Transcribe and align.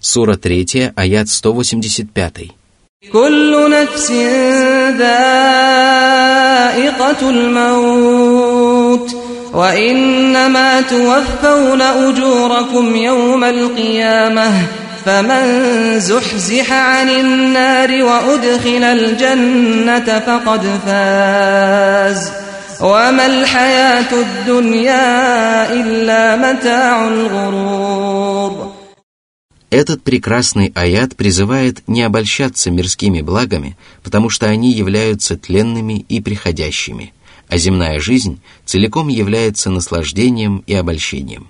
Сура 0.00 0.36
3, 0.36 0.92
аят 0.96 1.28
185. 1.28 2.64
كل 3.12 3.70
نفس 3.70 4.10
ذائقة 4.98 6.10
الموت 7.30 9.16
وإنما 9.52 10.80
توفون 10.80 11.82
أجوركم 11.82 12.96
يوم 12.96 13.44
القيامة 13.44 14.52
فمن 15.04 15.44
زحزح 16.00 16.72
عن 16.72 17.10
النار 17.10 18.04
وأدخل 18.04 18.84
الجنة 18.84 20.22
فقد 20.26 20.80
فاز 20.86 22.32
وما 22.80 23.26
الحياة 23.26 24.12
الدنيا 24.12 25.72
إلا 25.72 26.36
متاع 26.36 27.06
الغرور 27.06 28.67
Этот 29.69 30.01
прекрасный 30.01 30.71
аят 30.73 31.15
призывает 31.15 31.83
не 31.87 32.01
обольщаться 32.01 32.71
мирскими 32.71 33.21
благами, 33.21 33.77
потому 34.03 34.29
что 34.29 34.47
они 34.47 34.71
являются 34.73 35.37
тленными 35.37 36.05
и 36.09 36.21
приходящими, 36.21 37.13
а 37.47 37.57
земная 37.57 37.99
жизнь 37.99 38.41
целиком 38.65 39.09
является 39.09 39.69
наслаждением 39.69 40.63
и 40.65 40.73
обольщением. 40.73 41.47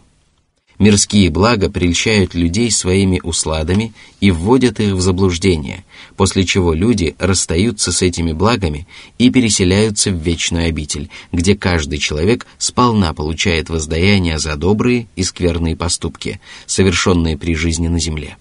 Мирские 0.80 1.30
блага 1.30 1.70
прельщают 1.70 2.34
людей 2.34 2.72
своими 2.72 3.20
усладами 3.22 3.94
и 4.22 4.32
вводят 4.32 4.80
их 4.80 4.94
в 4.94 5.02
заблуждение, 5.02 5.84
после 6.16 6.46
чего 6.46 6.74
люди 6.74 7.18
расстаются 7.20 7.92
с 7.92 8.02
этими 8.02 8.32
благами 8.32 8.88
и 9.18 9.30
переселяются 9.30 10.10
в 10.10 10.16
вечную 10.16 10.70
обитель, 10.70 11.10
где 11.34 11.58
каждый 11.58 12.00
человек 12.00 12.48
сполна 12.58 13.14
получает 13.14 13.70
воздаяние 13.70 14.40
за 14.40 14.56
добрые 14.56 15.08
и 15.18 15.24
скверные 15.24 15.76
поступки, 15.76 16.40
совершенные 16.66 17.38
при 17.38 17.56
жизни 17.56 17.90
на 17.90 18.00
земле. 18.00 18.38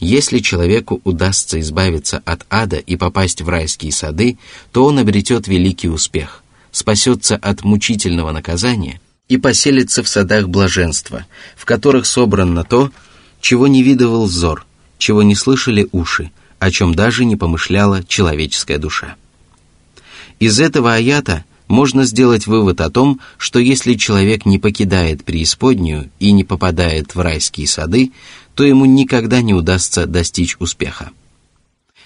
Если 0.00 0.40
человеку 0.40 1.00
удастся 1.04 1.60
избавиться 1.60 2.20
от 2.24 2.46
ада 2.50 2.78
и 2.78 2.96
попасть 2.96 3.42
в 3.42 3.48
райские 3.48 3.92
сады, 3.92 4.38
то 4.72 4.84
он 4.84 4.98
обретет 4.98 5.46
великий 5.46 5.88
успех, 5.88 6.42
спасется 6.72 7.36
от 7.36 7.62
мучительного 7.62 8.32
наказания– 8.32 9.00
и 9.28 9.36
поселится 9.36 10.02
в 10.02 10.08
садах 10.08 10.48
блаженства, 10.48 11.26
в 11.56 11.64
которых 11.64 12.06
собрано 12.06 12.64
то, 12.64 12.90
чего 13.40 13.66
не 13.66 13.82
видывал 13.82 14.26
взор, 14.26 14.66
чего 14.96 15.22
не 15.22 15.34
слышали 15.34 15.88
уши, 15.92 16.30
о 16.58 16.70
чем 16.70 16.94
даже 16.94 17.24
не 17.24 17.36
помышляла 17.36 18.02
человеческая 18.04 18.78
душа. 18.78 19.16
Из 20.40 20.58
этого 20.58 20.94
аята 20.94 21.44
можно 21.68 22.04
сделать 22.04 22.46
вывод 22.46 22.80
о 22.80 22.90
том, 22.90 23.20
что 23.36 23.58
если 23.58 23.94
человек 23.94 24.46
не 24.46 24.58
покидает 24.58 25.24
преисподнюю 25.24 26.10
и 26.18 26.32
не 26.32 26.44
попадает 26.44 27.14
в 27.14 27.20
райские 27.20 27.68
сады, 27.68 28.12
то 28.54 28.64
ему 28.64 28.86
никогда 28.86 29.42
не 29.42 29.52
удастся 29.52 30.06
достичь 30.06 30.56
успеха. 30.58 31.10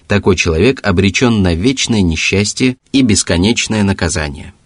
Такой 0.08 0.34
человек 0.34 0.80
обречен 0.82 1.40
на 1.40 1.54
вечное 1.54 2.02
несчастье 2.02 2.76
и 2.90 3.02
бесконечное 3.02 3.84
наказание– 3.84 4.52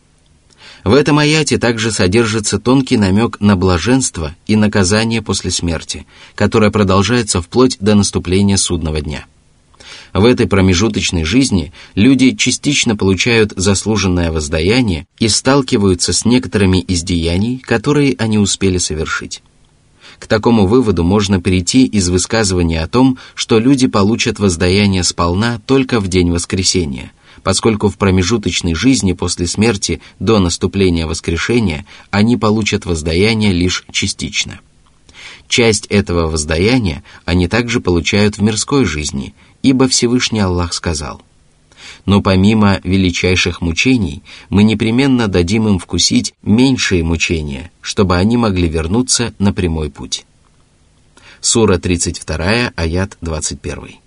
в 0.86 0.94
этом 0.94 1.18
аяте 1.18 1.58
также 1.58 1.90
содержится 1.90 2.60
тонкий 2.60 2.96
намек 2.96 3.40
на 3.40 3.56
блаженство 3.56 4.36
и 4.46 4.54
наказание 4.54 5.20
после 5.20 5.50
смерти, 5.50 6.06
которое 6.36 6.70
продолжается 6.70 7.42
вплоть 7.42 7.76
до 7.80 7.96
наступления 7.96 8.56
судного 8.56 9.00
дня. 9.00 9.26
В 10.14 10.24
этой 10.24 10.46
промежуточной 10.46 11.24
жизни 11.24 11.72
люди 11.96 12.36
частично 12.36 12.94
получают 12.94 13.52
заслуженное 13.56 14.30
воздаяние 14.30 15.08
и 15.18 15.26
сталкиваются 15.26 16.12
с 16.12 16.24
некоторыми 16.24 16.78
из 16.78 17.02
деяний, 17.02 17.58
которые 17.58 18.14
они 18.18 18.38
успели 18.38 18.78
совершить. 18.78 19.42
К 20.20 20.28
такому 20.28 20.68
выводу 20.68 21.02
можно 21.02 21.42
перейти 21.42 21.84
из 21.84 22.08
высказывания 22.08 22.80
о 22.80 22.86
том, 22.86 23.18
что 23.34 23.58
люди 23.58 23.88
получат 23.88 24.38
воздаяние 24.38 25.02
сполна 25.02 25.60
только 25.66 25.98
в 25.98 26.06
день 26.06 26.30
воскресения, 26.30 27.10
поскольку 27.46 27.88
в 27.88 27.96
промежуточной 27.96 28.74
жизни 28.74 29.12
после 29.12 29.46
смерти 29.46 30.00
до 30.18 30.40
наступления 30.40 31.06
воскрешения 31.06 31.86
они 32.10 32.36
получат 32.36 32.86
воздаяние 32.86 33.52
лишь 33.52 33.84
частично. 33.92 34.58
Часть 35.46 35.86
этого 35.86 36.26
воздаяния 36.26 37.04
они 37.24 37.46
также 37.46 37.80
получают 37.80 38.36
в 38.36 38.42
мирской 38.42 38.84
жизни, 38.84 39.32
ибо 39.62 39.86
Всевышний 39.86 40.40
Аллах 40.40 40.74
сказал 40.74 41.22
«Но 42.04 42.20
помимо 42.20 42.80
величайших 42.82 43.60
мучений, 43.60 44.24
мы 44.50 44.64
непременно 44.64 45.28
дадим 45.28 45.68
им 45.68 45.78
вкусить 45.78 46.34
меньшие 46.42 47.04
мучения, 47.04 47.70
чтобы 47.80 48.16
они 48.16 48.36
могли 48.36 48.68
вернуться 48.68 49.34
на 49.38 49.52
прямой 49.52 49.88
путь». 49.88 50.26
Сура 51.40 51.78
32, 51.78 52.72
аят 52.74 53.16
21. 53.20 54.00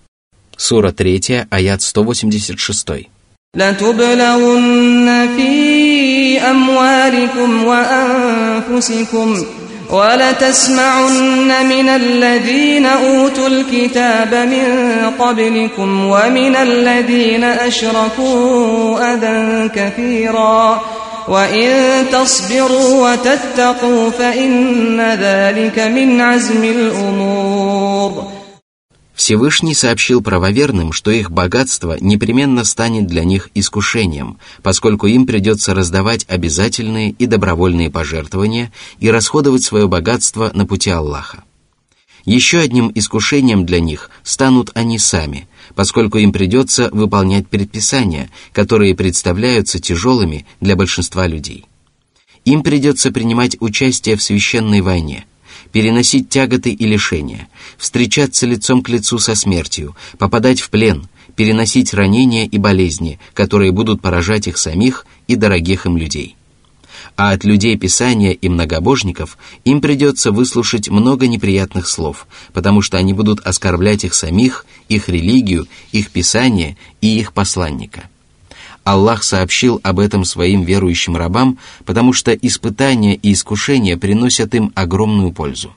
Сура 0.58 0.92
3, 0.92 1.46
аят 1.48 1.80
186. 1.80 3.08
لتبلغن 3.56 5.28
في 5.36 6.40
أموالكم 6.40 7.64
وأنفسكم 7.64 9.44
ولتسمعن 9.90 11.66
من 11.68 11.88
الذين 11.88 12.86
أوتوا 12.86 13.48
الكتاب 13.48 14.34
من 14.34 14.64
قبلكم 15.18 16.04
ومن 16.04 16.56
الذين 16.56 17.44
أشركوا 17.44 19.14
أذى 19.14 19.68
كثيرا 19.68 20.80
وإن 21.28 22.04
تصبروا 22.12 23.10
وتتقوا 23.10 24.10
فإن 24.10 25.00
ذلك 25.00 25.78
من 25.78 26.20
عزم 26.20 26.64
الأمور 26.64 27.89
Всевышний 29.20 29.74
сообщил 29.74 30.22
правоверным, 30.22 30.92
что 30.92 31.10
их 31.10 31.30
богатство 31.30 31.98
непременно 32.00 32.64
станет 32.64 33.06
для 33.06 33.22
них 33.22 33.50
искушением, 33.52 34.38
поскольку 34.62 35.08
им 35.08 35.26
придется 35.26 35.74
раздавать 35.74 36.24
обязательные 36.26 37.10
и 37.10 37.26
добровольные 37.26 37.90
пожертвования 37.90 38.72
и 38.98 39.10
расходовать 39.10 39.62
свое 39.62 39.88
богатство 39.88 40.50
на 40.54 40.64
пути 40.64 40.88
Аллаха. 40.88 41.44
Еще 42.24 42.60
одним 42.60 42.90
искушением 42.94 43.66
для 43.66 43.80
них 43.80 44.08
станут 44.22 44.70
они 44.72 44.98
сами, 44.98 45.46
поскольку 45.74 46.16
им 46.16 46.32
придется 46.32 46.88
выполнять 46.90 47.46
предписания, 47.46 48.30
которые 48.54 48.94
представляются 48.94 49.78
тяжелыми 49.80 50.46
для 50.62 50.76
большинства 50.76 51.26
людей. 51.26 51.66
Им 52.46 52.62
придется 52.62 53.12
принимать 53.12 53.58
участие 53.60 54.16
в 54.16 54.22
священной 54.22 54.80
войне, 54.80 55.26
переносить 55.72 56.28
тяготы 56.28 56.70
и 56.70 56.86
лишения, 56.86 57.48
встречаться 57.78 58.46
лицом 58.46 58.82
к 58.82 58.88
лицу 58.88 59.18
со 59.18 59.34
смертью, 59.34 59.96
попадать 60.18 60.60
в 60.60 60.70
плен, 60.70 61.08
переносить 61.36 61.94
ранения 61.94 62.46
и 62.46 62.58
болезни, 62.58 63.18
которые 63.34 63.72
будут 63.72 64.02
поражать 64.02 64.48
их 64.48 64.58
самих 64.58 65.06
и 65.26 65.36
дорогих 65.36 65.86
им 65.86 65.96
людей. 65.96 66.36
А 67.16 67.30
от 67.30 67.44
людей 67.44 67.76
Писания 67.76 68.32
и 68.32 68.48
многобожников 68.48 69.38
им 69.64 69.80
придется 69.80 70.32
выслушать 70.32 70.88
много 70.88 71.26
неприятных 71.26 71.86
слов, 71.86 72.26
потому 72.52 72.82
что 72.82 72.98
они 72.98 73.14
будут 73.14 73.40
оскорблять 73.40 74.04
их 74.04 74.14
самих, 74.14 74.66
их 74.88 75.08
религию, 75.08 75.66
их 75.92 76.10
Писание 76.10 76.76
и 77.00 77.18
их 77.18 77.32
посланника– 77.32 78.04
Аллах 78.84 79.22
сообщил 79.22 79.80
об 79.82 79.98
этом 79.98 80.24
своим 80.24 80.62
верующим 80.62 81.16
рабам, 81.16 81.58
потому 81.84 82.12
что 82.12 82.34
испытания 82.34 83.14
и 83.14 83.32
искушения 83.32 83.96
приносят 83.96 84.54
им 84.54 84.72
огромную 84.74 85.32
пользу. 85.32 85.72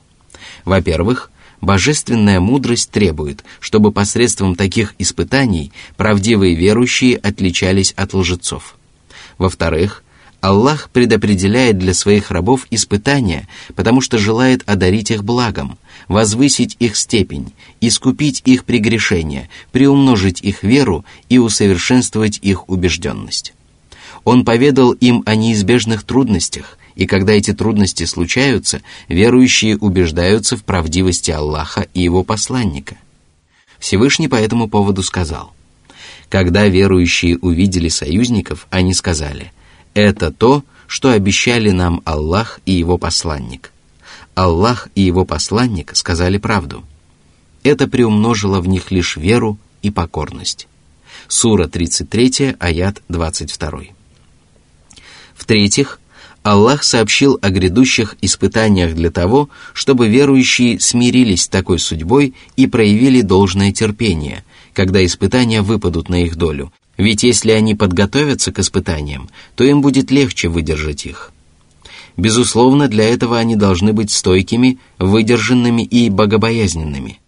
Во-первых, 0.66 1.30
божественная 1.62 2.40
мудрость 2.40 2.92
требует, 2.92 3.44
чтобы 3.60 3.92
посредством 3.92 4.56
таких 4.56 4.96
испытаний 5.00 5.72
правдивые 5.98 6.56
верующие 6.56 7.18
отличались 7.18 7.94
от 7.94 8.14
лжецов. 8.14 8.76
Во-вторых, 9.38 10.04
Аллах 10.44 10.90
предопределяет 10.90 11.78
для 11.78 11.94
своих 11.94 12.30
рабов 12.30 12.68
испытания, 12.70 13.48
потому 13.76 14.02
что 14.02 14.18
желает 14.18 14.62
одарить 14.66 15.10
их 15.10 15.24
благом, 15.24 15.78
возвысить 16.10 16.76
их 16.80 16.98
степень, 16.98 17.54
искупить 17.80 18.42
их 18.44 18.66
прегрешения, 18.66 19.48
приумножить 19.72 20.42
их 20.42 20.64
веру 20.64 21.06
и 21.30 21.38
усовершенствовать 21.38 22.40
их 22.42 22.68
убежденность. 22.68 23.54
Он 24.26 24.44
поведал 24.44 24.92
им 24.92 25.24
о 25.26 25.36
неизбежных 25.36 26.04
трудностях, 26.04 26.78
и 26.96 27.06
когда 27.06 27.32
эти 27.32 27.54
трудности 27.54 28.04
случаются, 28.04 28.82
верующие 29.08 29.78
убеждаются 29.78 30.58
в 30.58 30.66
правдивости 30.66 31.32
Аллаха 31.32 31.88
и 31.94 32.02
его 32.02 32.26
посланника. 32.26 32.98
Всевышний 33.80 34.28
по 34.28 34.36
этому 34.36 34.68
поводу 34.68 35.04
сказал, 35.04 35.54
«Когда 36.28 36.68
верующие 36.68 37.38
увидели 37.38 37.88
союзников, 37.88 38.68
они 38.72 38.94
сказали– 38.94 39.54
это 39.94 40.32
то, 40.32 40.64
что 40.88 41.12
обещали 41.12 41.72
нам 41.72 42.02
Аллах 42.06 42.60
и 42.66 42.72
Его 42.72 42.98
посланник. 42.98 43.72
Аллах 44.36 44.90
и 44.96 45.02
Его 45.02 45.26
посланник 45.26 45.96
сказали 45.96 46.38
правду. 46.38 46.84
Это 47.64 47.88
приумножило 47.88 48.60
в 48.62 48.68
них 48.68 48.92
лишь 48.92 49.16
веру 49.16 49.58
и 49.82 49.90
покорность. 49.90 50.68
Сура 51.28 51.68
33, 51.68 52.58
аят 52.60 53.02
22. 53.10 53.82
В-третьих, 55.36 56.00
Аллах 56.44 56.84
сообщил 56.84 57.40
о 57.42 57.50
грядущих 57.50 58.16
испытаниях 58.22 58.96
для 58.96 59.12
того, 59.12 59.50
чтобы 59.74 60.10
верующие 60.10 60.80
смирились 60.80 61.44
с 61.44 61.48
такой 61.48 61.80
судьбой 61.80 62.34
и 62.58 62.68
проявили 62.68 63.22
должное 63.22 63.72
терпение, 63.72 64.44
когда 64.74 65.04
испытания 65.06 65.62
выпадут 65.62 66.10
на 66.10 66.24
их 66.24 66.36
долю, 66.36 66.74
ведь 67.04 67.24
если 67.24 67.52
они 67.52 67.76
подготовятся 67.76 68.52
к 68.52 68.60
испытаниям, 68.60 69.30
то 69.56 69.64
им 69.64 69.82
будет 69.82 70.10
легче 70.10 70.48
выдержать 70.48 71.06
их. 71.06 71.32
Безусловно, 72.16 72.88
для 72.88 73.06
этого 73.06 73.38
они 73.38 73.56
должны 73.56 73.92
быть 73.92 74.12
стойкими, 74.12 74.80
выдержанными 75.00 75.82
и 75.82 76.10
богобоязненными. 76.10 77.20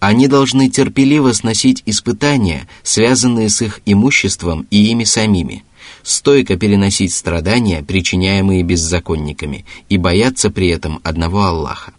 Они 0.00 0.28
должны 0.28 0.68
терпеливо 0.68 1.32
сносить 1.32 1.82
испытания, 1.86 2.68
связанные 2.82 3.48
с 3.48 3.62
их 3.62 3.80
имуществом 3.86 4.66
и 4.70 4.90
ими 4.90 5.04
самими– 5.04 5.64
стойко 6.02 6.56
переносить 6.56 7.12
страдания, 7.12 7.82
причиняемые 7.82 8.62
беззаконниками, 8.62 9.64
и 9.88 9.98
бояться 9.98 10.50
при 10.50 10.68
этом 10.68 11.00
одного 11.02 11.44
Аллаха. 11.44 11.92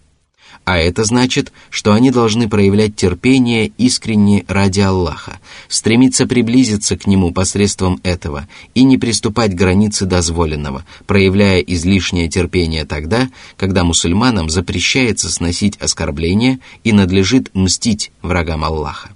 А 0.64 0.78
это 0.78 1.04
значит, 1.06 1.52
что 1.72 1.94
они 1.94 2.12
должны 2.12 2.48
проявлять 2.48 2.96
терпение 2.96 3.72
искренне 3.78 4.46
ради 4.48 4.82
Аллаха, 4.82 5.40
стремиться 5.68 6.28
приблизиться 6.28 6.98
к 6.98 7.08
Нему 7.08 7.32
посредством 7.32 8.00
этого 8.04 8.48
и 8.76 8.84
не 8.84 8.98
приступать 9.00 9.52
к 9.52 9.56
границе 9.56 10.06
дозволенного, 10.06 10.86
проявляя 11.08 11.60
излишнее 11.62 12.30
терпение 12.30 12.86
тогда, 12.86 13.30
когда 13.58 13.84
мусульманам 13.84 14.50
запрещается 14.50 15.32
сносить 15.32 15.78
оскорбления 15.78 16.60
и 16.84 16.92
надлежит 16.92 17.50
мстить 17.56 18.12
врагам 18.22 18.64
Аллаха. 18.64 19.10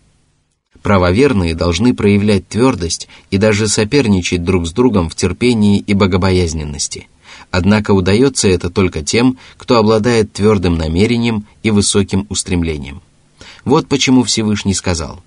Правоверные 0.81 1.55
должны 1.55 1.95
проявлять 1.95 2.47
твердость 2.47 3.07
и 3.31 3.37
даже 3.37 3.67
соперничать 3.67 4.43
друг 4.43 4.67
с 4.67 4.71
другом 4.71 5.09
в 5.09 5.15
терпении 5.15 5.79
и 5.79 5.93
богобоязненности. 5.93 7.07
Однако 7.57 7.91
удается 7.91 8.49
это 8.49 8.69
только 8.69 9.01
тем, 9.01 9.37
кто 9.55 9.77
обладает 9.77 10.33
твердым 10.33 10.77
намерением 10.77 11.45
и 11.63 11.71
высоким 11.71 12.25
устремлением. 12.27 13.01
Вот 13.63 13.87
почему 13.87 14.23
Всевышний 14.23 14.73
сказал, 14.73 15.23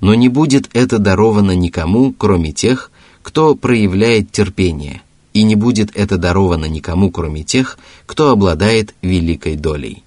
«Но 0.00 0.16
не 0.16 0.28
будет 0.28 0.68
это 0.72 0.98
даровано 0.98 1.52
никому, 1.52 2.12
кроме 2.12 2.50
тех, 2.50 2.90
кто 3.22 3.54
проявляет 3.54 4.32
терпение, 4.32 5.00
и 5.32 5.44
не 5.44 5.54
будет 5.54 5.96
это 5.96 6.16
даровано 6.16 6.64
никому, 6.64 7.12
кроме 7.12 7.44
тех, 7.44 7.78
кто 8.04 8.30
обладает 8.30 8.92
великой 9.00 9.54
долей». 9.54 10.02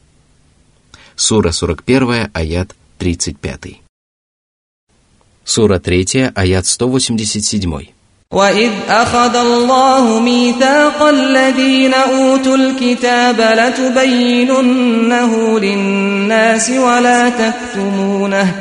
Сура 1.16 1.54
41, 1.54 2.30
аят 2.34 2.76
35. 2.98 3.80
Сура 5.46 5.80
3, 5.80 6.32
аят 6.36 6.66
187. 6.68 7.97
وإذ 8.33 8.71
أخذ 8.89 9.37
الله 9.37 10.21
ميثاق 10.21 11.03
الذين 11.03 11.95
أوتوا 11.95 12.57
الكتاب 12.57 13.41
لتبيننه 13.41 15.33
للناس 15.59 16.71
ولا 16.71 17.29
تكتمونه 17.29 18.55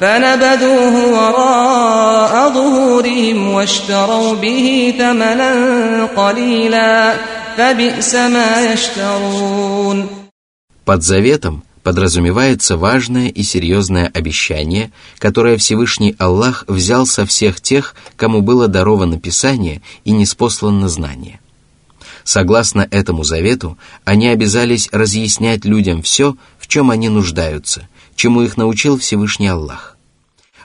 فنبذوه 0.00 1.06
وراء 1.12 2.50
ظهورهم 2.50 3.52
واشتروا 3.54 4.34
به 4.34 4.94
ثمنا 4.98 5.54
قليلا 6.16 7.14
فبئس 7.56 8.14
ما 8.14 8.72
يشترون 8.72 10.08
Под 10.84 11.02
заветом 11.02 11.62
подразумевается 11.87 12.75
важное 12.75 13.29
и 13.29 13.43
серьезное 13.43 14.11
обещание, 14.13 14.91
которое 15.19 15.55
Всевышний 15.55 16.17
Аллах 16.19 16.65
взял 16.67 17.05
со 17.05 17.25
всех 17.25 17.61
тех, 17.61 17.95
кому 18.17 18.41
было 18.41 18.67
даровано 18.67 19.21
Писание 19.21 19.81
и 20.03 20.11
неспослано 20.11 20.89
знание. 20.89 21.39
Согласно 22.25 22.85
этому 22.91 23.23
завету, 23.23 23.77
они 24.03 24.27
обязались 24.27 24.89
разъяснять 24.91 25.63
людям 25.63 26.01
все, 26.01 26.35
в 26.59 26.67
чем 26.67 26.91
они 26.91 27.07
нуждаются, 27.07 27.87
чему 28.17 28.41
их 28.41 28.57
научил 28.57 28.99
Всевышний 28.99 29.47
Аллах. 29.47 29.95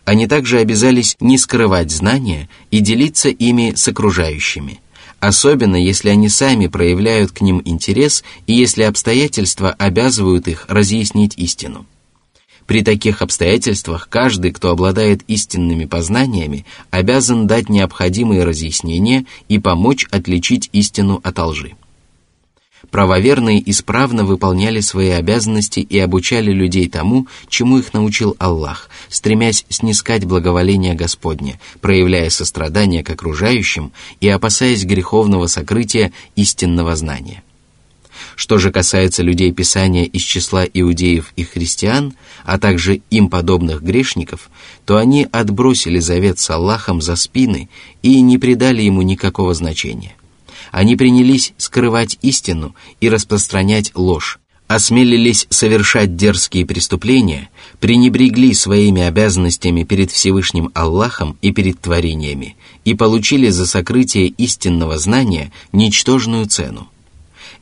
Они 0.05 0.27
также 0.27 0.59
обязались 0.59 1.15
не 1.21 1.39
скрывать 1.39 1.93
знания 1.93 2.49
и 2.73 2.81
делиться 2.81 3.29
ими 3.29 3.75
с 3.77 3.87
окружающими– 3.87 4.81
особенно 5.23 5.77
если 5.77 6.09
они 6.09 6.29
сами 6.29 6.67
проявляют 6.67 7.31
к 7.31 7.43
ним 7.43 7.63
интерес 7.65 8.25
и 8.49 8.55
если 8.55 8.83
обстоятельства 8.83 9.71
обязывают 9.71 10.49
их 10.49 10.67
разъяснить 10.69 11.35
истину. 11.39 11.87
При 12.67 12.83
таких 12.83 13.23
обстоятельствах 13.23 14.09
каждый, 14.11 14.51
кто 14.51 14.71
обладает 14.71 15.23
истинными 15.29 15.85
познаниями, 15.85 16.67
обязан 16.91 17.47
дать 17.47 17.69
необходимые 17.69 18.43
разъяснения 18.43 19.25
и 19.49 19.61
помочь 19.61 20.09
отличить 20.11 20.69
истину 20.73 21.21
от 21.23 21.39
лжи. 21.39 21.77
Правоверные 22.93 23.71
исправно 23.71 24.23
выполняли 24.23 24.81
свои 24.81 25.09
обязанности 25.09 25.81
и 25.81 25.99
обучали 25.99 26.53
людей 26.53 26.91
тому, 26.91 27.27
чему 27.49 27.79
их 27.79 27.95
научил 27.95 28.37
Аллах, 28.39 28.91
стремясь 29.09 29.65
снискать 29.71 30.27
благоволение 30.27 30.93
Господне, 30.93 31.59
проявляя 31.81 32.29
сострадание 32.29 33.03
к 33.03 33.09
окружающим 33.09 33.93
и 34.21 34.29
опасаясь 34.29 34.85
греховного 34.85 35.47
сокрытия 35.47 36.13
истинного 36.37 36.95
знания. 36.95 37.43
Что 38.37 38.59
же 38.59 38.71
касается 38.71 39.23
людей 39.23 39.53
Писания 39.53 40.05
из 40.05 40.21
числа 40.21 40.65
иудеев 40.65 41.33
и 41.35 41.45
христиан, 41.45 42.13
а 42.45 42.59
также 42.59 43.01
им 43.09 43.31
подобных 43.31 43.83
грешников, 43.83 44.51
то 44.85 44.99
они 44.99 45.27
отбросили 45.33 45.99
завет 45.99 46.39
с 46.39 46.51
Аллахом 46.51 47.01
за 47.01 47.17
спины 47.17 47.71
и 48.03 48.21
не 48.21 48.37
придали 48.37 48.83
ему 48.83 49.01
никакого 49.01 49.55
значения. 49.55 50.15
Они 50.73 50.97
принялись 50.97 51.53
скрывать 51.59 52.19
истину 52.23 52.75
и 53.01 53.11
распространять 53.11 53.93
ложь, 53.95 54.41
осмелились 54.69 55.47
совершать 55.51 56.17
дерзкие 56.17 56.65
преступления, 56.65 57.51
пренебрегли 57.79 58.55
своими 58.55 59.03
обязанностями 59.03 59.85
перед 59.85 60.11
Всевышним 60.11 60.71
Аллахом 60.73 61.37
и 61.43 61.53
перед 61.53 61.79
творениями 61.79 62.57
и 62.87 62.95
получили 62.95 63.51
за 63.51 63.67
сокрытие 63.67 64.29
истинного 64.29 64.99
знания 64.99 65.53
ничтожную 65.73 66.47
цену. 66.47 66.89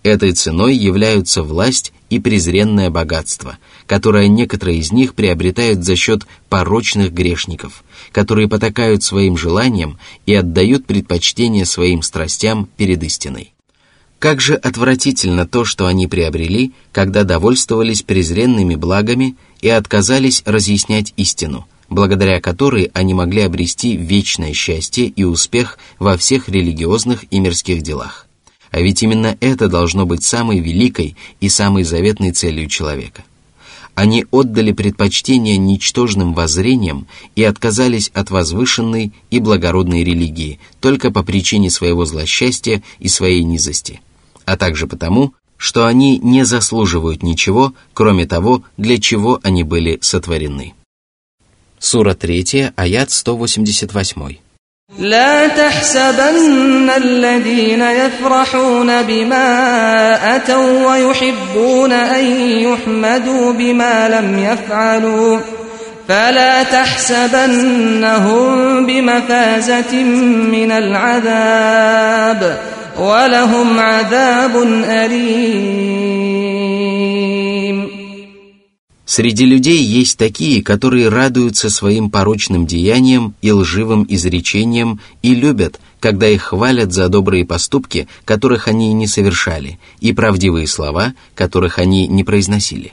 Этой 0.04 0.30
ценой 0.32 0.76
являются 0.76 1.42
власть 1.42 1.92
и 2.10 2.18
презренное 2.18 2.90
богатство, 2.90 3.56
которое 3.86 4.28
некоторые 4.28 4.78
из 4.78 4.92
них 4.92 5.14
приобретают 5.14 5.84
за 5.84 5.96
счет 5.96 6.26
порочных 6.48 7.12
грешников, 7.12 7.84
которые 8.12 8.48
потакают 8.48 9.02
своим 9.02 9.38
желаниям 9.38 9.98
и 10.26 10.34
отдают 10.34 10.86
предпочтение 10.86 11.64
своим 11.64 12.02
страстям 12.02 12.68
перед 12.76 13.02
истиной. 13.02 13.54
Как 14.18 14.42
же 14.42 14.54
отвратительно 14.54 15.46
то, 15.46 15.64
что 15.64 15.86
они 15.86 16.06
приобрели, 16.06 16.72
когда 16.92 17.24
довольствовались 17.24 18.02
презренными 18.02 18.74
благами 18.74 19.36
и 19.62 19.70
отказались 19.70 20.42
разъяснять 20.44 21.14
истину, 21.16 21.66
благодаря 21.88 22.38
которой 22.40 22.90
они 22.92 23.14
могли 23.14 23.40
обрести 23.42 23.96
вечное 23.96 24.52
счастье 24.52 25.06
и 25.06 25.24
успех 25.24 25.78
во 25.98 26.18
всех 26.18 26.50
религиозных 26.50 27.24
и 27.30 27.40
мирских 27.40 27.80
делах. 27.80 28.26
А 28.70 28.80
ведь 28.80 29.02
именно 29.02 29.36
это 29.40 29.68
должно 29.68 30.06
быть 30.06 30.24
самой 30.24 30.60
великой 30.60 31.16
и 31.40 31.48
самой 31.48 31.84
заветной 31.84 32.32
целью 32.32 32.68
человека. 32.68 33.24
Они 33.94 34.24
отдали 34.30 34.72
предпочтение 34.72 35.56
ничтожным 35.56 36.32
воззрениям 36.32 37.06
и 37.34 37.42
отказались 37.42 38.10
от 38.14 38.30
возвышенной 38.30 39.12
и 39.30 39.40
благородной 39.40 40.04
религии 40.04 40.60
только 40.78 41.10
по 41.10 41.22
причине 41.22 41.70
своего 41.70 42.04
злосчастья 42.04 42.82
и 42.98 43.08
своей 43.08 43.42
низости, 43.42 44.00
а 44.44 44.56
также 44.56 44.86
потому, 44.86 45.34
что 45.56 45.86
они 45.86 46.18
не 46.18 46.44
заслуживают 46.44 47.22
ничего, 47.22 47.74
кроме 47.92 48.26
того, 48.26 48.62
для 48.78 48.98
чего 48.98 49.40
они 49.42 49.64
были 49.64 49.98
сотворены. 50.00 50.72
Сура 51.78 52.14
3, 52.14 52.72
аят 52.76 53.10
188. 53.10 54.36
لا 54.98 55.46
تحسبن 55.46 56.90
الذين 56.96 57.82
يفرحون 57.82 59.02
بما 59.02 60.36
أتوا 60.36 60.90
ويحبون 60.90 61.92
أن 61.92 62.24
يحمدوا 62.40 63.52
بما 63.52 64.08
لم 64.08 64.38
يفعلوا 64.38 65.38
فلا 66.08 66.62
تحسبنهم 66.62 68.46
بمفازة 68.86 70.02
من 70.52 70.72
العذاب 70.72 72.58
ولهم 72.98 73.80
عذاب 73.80 74.56
أليم 74.88 76.59
Среди 79.10 79.44
людей 79.44 79.82
есть 79.82 80.16
такие, 80.18 80.62
которые 80.62 81.08
радуются 81.08 81.68
своим 81.68 82.10
порочным 82.10 82.64
деяниям 82.64 83.34
и 83.42 83.50
лживым 83.50 84.06
изречениям 84.08 85.00
и 85.20 85.34
любят, 85.34 85.80
когда 85.98 86.28
их 86.28 86.42
хвалят 86.42 86.92
за 86.92 87.08
добрые 87.08 87.44
поступки, 87.44 88.06
которых 88.24 88.68
они 88.68 88.92
не 88.92 89.08
совершали, 89.08 89.80
и 89.98 90.12
правдивые 90.12 90.68
слова, 90.68 91.14
которых 91.34 91.80
они 91.80 92.06
не 92.06 92.22
произносили. 92.22 92.92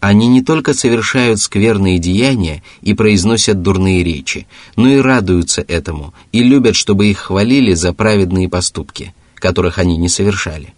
Они 0.00 0.26
не 0.26 0.42
только 0.42 0.74
совершают 0.74 1.38
скверные 1.38 2.00
деяния 2.00 2.64
и 2.82 2.94
произносят 2.94 3.62
дурные 3.62 4.02
речи, 4.02 4.48
но 4.74 4.88
и 4.88 4.96
радуются 4.96 5.64
этому 5.68 6.14
и 6.32 6.42
любят, 6.42 6.74
чтобы 6.74 7.06
их 7.06 7.18
хвалили 7.18 7.74
за 7.74 7.92
праведные 7.92 8.48
поступки, 8.48 9.14
которых 9.36 9.78
они 9.78 9.98
не 9.98 10.08
совершали. 10.08 10.74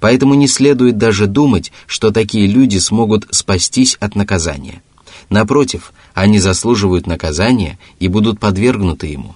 Поэтому 0.00 0.34
не 0.34 0.48
следует 0.48 0.98
даже 0.98 1.26
думать, 1.26 1.72
что 1.86 2.10
такие 2.10 2.46
люди 2.46 2.78
смогут 2.78 3.26
спастись 3.30 3.96
от 4.00 4.14
наказания. 4.14 4.82
Напротив, 5.30 5.92
они 6.14 6.38
заслуживают 6.38 7.06
наказания 7.06 7.78
и 7.98 8.08
будут 8.08 8.38
подвергнуты 8.38 9.06
ему. 9.08 9.34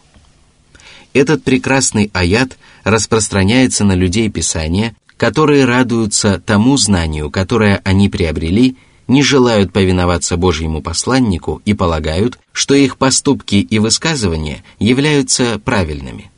Этот 1.13 1.43
прекрасный 1.43 2.11
аят 2.13 2.57
распространяется 2.85 3.85
на 3.85 3.95
людей 3.95 4.31
Писания, 4.31 4.95
которые 5.17 5.65
радуются 5.65 6.41
тому 6.45 6.77
знанию, 6.77 7.31
которое 7.31 7.81
они 7.85 8.09
приобрели, 8.09 8.77
не 9.09 9.25
желают 9.25 9.73
повиноваться 9.73 10.37
Божьему 10.37 10.83
посланнику 10.83 11.61
и 11.65 11.75
полагают, 11.75 12.39
что 12.53 12.75
их 12.75 12.97
поступки 12.97 13.57
и 13.57 13.79
высказывания 13.81 14.63
являются 14.79 15.59
правильными. 15.59 16.31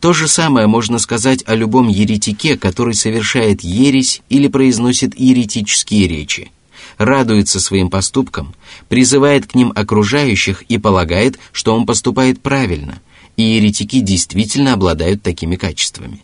То 0.00 0.12
же 0.12 0.28
самое 0.28 0.66
можно 0.66 0.98
сказать 0.98 1.42
о 1.46 1.54
любом 1.54 1.88
еретике, 1.88 2.56
который 2.56 2.94
совершает 2.94 3.62
ересь 3.62 4.20
или 4.28 4.48
произносит 4.48 5.18
еретические 5.18 6.06
речи, 6.06 6.52
радуется 6.98 7.60
своим 7.60 7.88
поступкам, 7.88 8.54
призывает 8.88 9.46
к 9.46 9.54
ним 9.54 9.72
окружающих 9.74 10.62
и 10.62 10.78
полагает, 10.78 11.38
что 11.52 11.74
он 11.74 11.86
поступает 11.86 12.42
правильно, 12.42 13.00
и 13.36 13.42
еретики 13.42 14.00
действительно 14.00 14.74
обладают 14.74 15.22
такими 15.22 15.56
качествами. 15.56 16.22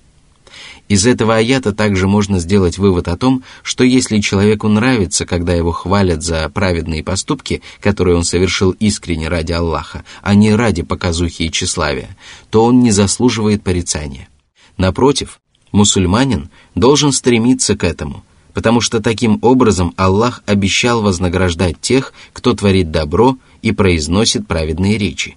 Из 0.88 1.06
этого 1.06 1.36
аята 1.36 1.72
также 1.72 2.06
можно 2.06 2.38
сделать 2.38 2.76
вывод 2.76 3.08
о 3.08 3.16
том, 3.16 3.42
что 3.62 3.84
если 3.84 4.20
человеку 4.20 4.68
нравится, 4.68 5.24
когда 5.24 5.54
его 5.54 5.72
хвалят 5.72 6.22
за 6.22 6.48
праведные 6.48 7.02
поступки, 7.02 7.62
которые 7.80 8.16
он 8.16 8.24
совершил 8.24 8.72
искренне 8.72 9.28
ради 9.28 9.52
Аллаха, 9.52 10.04
а 10.22 10.34
не 10.34 10.54
ради 10.54 10.82
показухи 10.82 11.44
и 11.44 11.50
тщеславия, 11.50 12.16
то 12.50 12.64
он 12.64 12.80
не 12.80 12.90
заслуживает 12.90 13.62
порицания. 13.62 14.28
Напротив, 14.76 15.40
мусульманин 15.70 16.50
должен 16.74 17.12
стремиться 17.12 17.76
к 17.76 17.84
этому, 17.84 18.24
потому 18.52 18.80
что 18.80 19.00
таким 19.00 19.38
образом 19.40 19.94
Аллах 19.96 20.42
обещал 20.46 21.00
вознаграждать 21.00 21.80
тех, 21.80 22.12
кто 22.32 22.52
творит 22.54 22.90
добро 22.90 23.38
и 23.62 23.72
произносит 23.72 24.46
праведные 24.46 24.98
речи. 24.98 25.36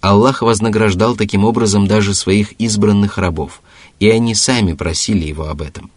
Аллах 0.00 0.42
вознаграждал 0.42 1.16
таким 1.16 1.44
образом 1.44 1.88
даже 1.88 2.14
своих 2.14 2.52
избранных 2.52 3.18
рабов– 3.18 3.60
и 4.00 4.08
они 4.10 4.34
сами 4.34 4.72
просили 4.74 5.26
его 5.26 5.48
об 5.48 5.62
этом. 5.62 5.90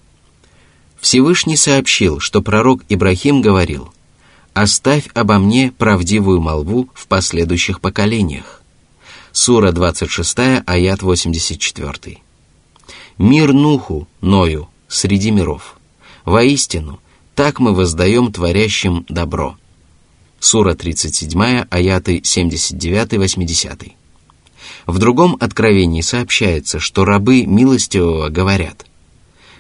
Всевышний 1.00 1.58
сообщил, 1.58 2.20
что 2.20 2.42
пророк 2.42 2.84
Ибрахим 2.90 3.42
говорил, 3.42 3.92
«Оставь 4.54 5.08
обо 5.14 5.40
мне 5.40 5.72
правдивую 5.72 6.42
молву 6.42 6.90
в 6.94 7.08
последующих 7.08 7.82
поколениях». 7.82 8.62
Сура 9.32 9.72
26, 9.72 10.64
аят 10.66 11.02
84. 11.02 12.18
«Мир 13.18 13.54
Нуху, 13.54 14.08
Ною, 14.20 14.68
среди 14.88 15.32
миров. 15.32 15.78
Воистину, 16.26 17.00
так 17.34 17.60
мы 17.60 17.74
воздаем 17.74 18.32
творящим 18.32 19.06
добро». 19.08 19.58
Сура 20.40 20.74
37, 20.74 21.66
аяты 21.70 22.18
79-80. 22.18 23.94
В 24.86 24.98
другом 24.98 25.38
откровении 25.40 26.02
сообщается, 26.02 26.80
что 26.80 27.06
рабы 27.06 27.46
милостивого 27.46 28.30
говорят 28.30 28.86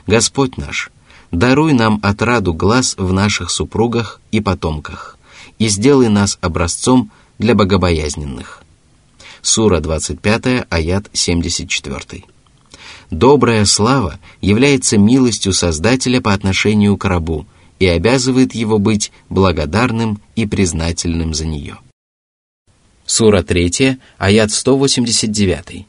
«Господь 0.07 0.57
наш, 0.57 0.91
даруй 1.31 1.73
нам 1.73 1.99
отраду 2.03 2.53
глаз 2.53 2.95
в 2.97 3.13
наших 3.13 3.49
супругах 3.49 4.21
и 4.31 4.41
потомках 4.41 5.17
и 5.59 5.67
сделай 5.67 6.09
нас 6.09 6.37
образцом 6.41 7.11
для 7.37 7.55
богобоязненных». 7.55 8.63
Сура 9.41 9.79
25, 9.79 10.67
аят 10.69 11.09
74. 11.13 12.23
Добрая 13.09 13.65
слава 13.65 14.19
является 14.39 14.97
милостью 14.97 15.51
Создателя 15.51 16.21
по 16.21 16.33
отношению 16.33 16.95
к 16.97 17.05
рабу 17.05 17.45
и 17.79 17.87
обязывает 17.87 18.53
его 18.53 18.77
быть 18.77 19.11
благодарным 19.29 20.21
и 20.35 20.45
признательным 20.45 21.33
за 21.33 21.47
нее. 21.47 21.77
Сура 23.05 23.43
3, 23.43 23.97
аят 24.17 24.51
189. 24.51 25.85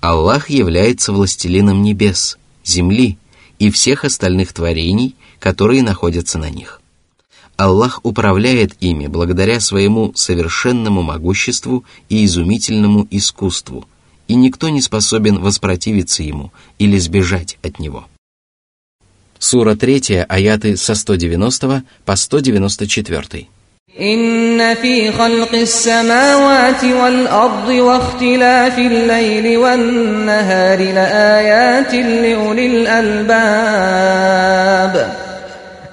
Аллах 0.00 0.50
является 0.50 1.12
властелином 1.12 1.82
небес, 1.82 2.38
земли 2.64 3.16
и 3.58 3.70
всех 3.70 4.04
остальных 4.04 4.52
творений, 4.52 5.16
которые 5.38 5.82
находятся 5.82 6.38
на 6.38 6.50
них. 6.50 6.82
Аллах 7.56 8.00
управляет 8.02 8.72
ими 8.80 9.06
благодаря 9.06 9.60
своему 9.60 10.12
совершенному 10.14 11.00
могуществу 11.02 11.84
и 12.10 12.24
изумительному 12.26 13.06
искусству– 13.10 13.86
и 14.29 14.35
никто 14.35 14.69
не 14.69 14.81
способен 14.81 15.39
воспротивиться 15.39 16.23
ему 16.23 16.51
или 16.79 16.97
сбежать 16.97 17.57
от 17.63 17.79
него. 17.79 18.05
Сура 19.39 19.75
3, 19.75 20.25
аяты 20.27 20.77
со 20.77 20.95
190 20.95 21.83
по 22.05 22.15
194. 22.15 23.47
إن 23.99 24.75
في 24.75 25.11
خلق 25.11 25.53
السماوات 25.53 26.83
والأرض 26.83 27.69
واختلاف 27.69 28.77
الليل 28.79 29.57
والنهار 29.57 30.79
لآيات 30.79 31.93
لأولي 31.93 32.65
الألباب 32.67 34.15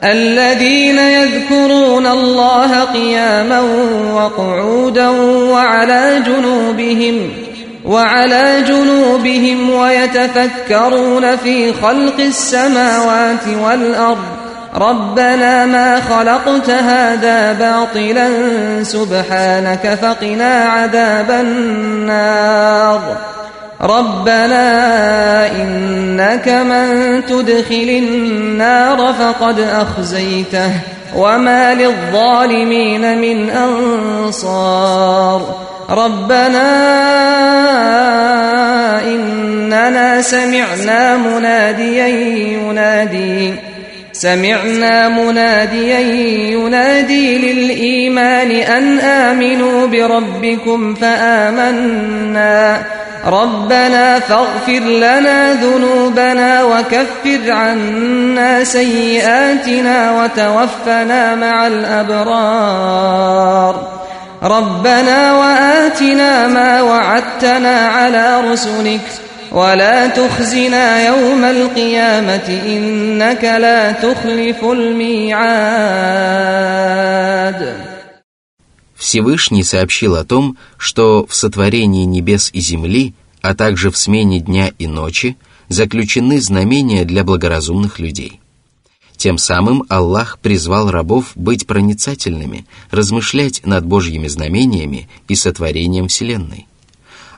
الذين 0.04 0.98
يذكرون 0.98 2.06
الله 2.06 2.84
قياما 2.84 3.60
وقعودا 4.14 5.08
وعلى 5.08 6.22
جنوبهم ۖ 7.45 7.45
وعلى 7.87 8.63
جنوبهم 8.67 9.69
ويتفكرون 9.69 11.35
في 11.35 11.73
خلق 11.73 12.19
السماوات 12.19 13.47
والأرض. 13.63 14.25
ربنا 14.75 15.65
ما 15.65 16.01
خلقت 16.01 16.69
هذا 16.69 17.53
باطلا 17.53 18.29
سبحانك 18.83 19.99
فقنا 20.01 20.63
عذاب 20.63 21.31
النار. 21.31 23.17
ربنا 23.81 24.67
إنك 25.51 26.49
من 26.49 27.21
تدخل 27.25 28.03
النار 28.03 29.13
فقد 29.13 29.59
أخزيته 29.59 30.71
وما 31.15 31.73
للظالمين 31.73 33.21
من 33.21 33.49
أنصار. 33.49 35.66
ربنا 35.89 36.67
إننا 39.01 40.21
سمعنا 40.21 41.17
مناديا 41.17 42.07
ينادي. 42.07 43.53
سمعنا 44.13 45.09
مناديا 45.09 45.99
ينادي 46.49 47.37
للإيمان 47.37 48.51
أن 48.51 48.99
آمنوا 48.99 49.87
بربكم 49.87 50.95
فآمنا. 50.95 52.81
ربنا 53.25 54.19
فاغفر 54.19 54.79
لنا 54.79 55.53
ذنوبنا 55.53 56.63
وكفر 56.63 57.51
عنا 57.51 58.63
سيئاتنا 58.63 60.23
وتوفنا 60.23 61.35
مع 61.35 61.67
الأبرار. 61.67 63.27
ربنا 64.42 65.32
وآتنا 65.32 66.48
ما 66.48 66.82
وعدتنا 66.82 67.86
على 67.88 68.52
رسلك 68.52 69.00
ولا 69.52 70.06
تخزنا 70.06 71.06
يوم 71.06 71.44
القيامة 71.44 72.60
إنك 72.66 73.44
لا 73.44 73.92
تخلف 73.92 74.64
الميعاد 74.64 75.42
Всевышний 78.96 79.64
сообщил 79.64 80.14
о 80.14 80.24
том, 80.24 80.56
что 80.78 81.26
в 81.26 81.34
сотворении 81.34 82.04
небес 82.04 82.50
и 82.52 82.60
земли, 82.60 83.14
а 83.42 83.54
также 83.54 83.90
в 83.90 83.96
смене 83.96 84.38
дня 84.38 84.70
и 84.78 84.86
ночи, 84.86 85.36
заключены 85.68 86.40
знамения 86.40 87.04
для 87.04 87.24
благоразумных 87.24 87.98
людей – 87.98 88.45
тем 89.17 89.37
самым 89.37 89.83
Аллах 89.89 90.39
призвал 90.39 90.89
рабов 90.91 91.31
быть 91.35 91.67
проницательными, 91.67 92.65
размышлять 92.91 93.65
над 93.65 93.85
Божьими 93.85 94.27
знамениями 94.27 95.09
и 95.27 95.35
сотворением 95.35 96.07
Вселенной. 96.07 96.67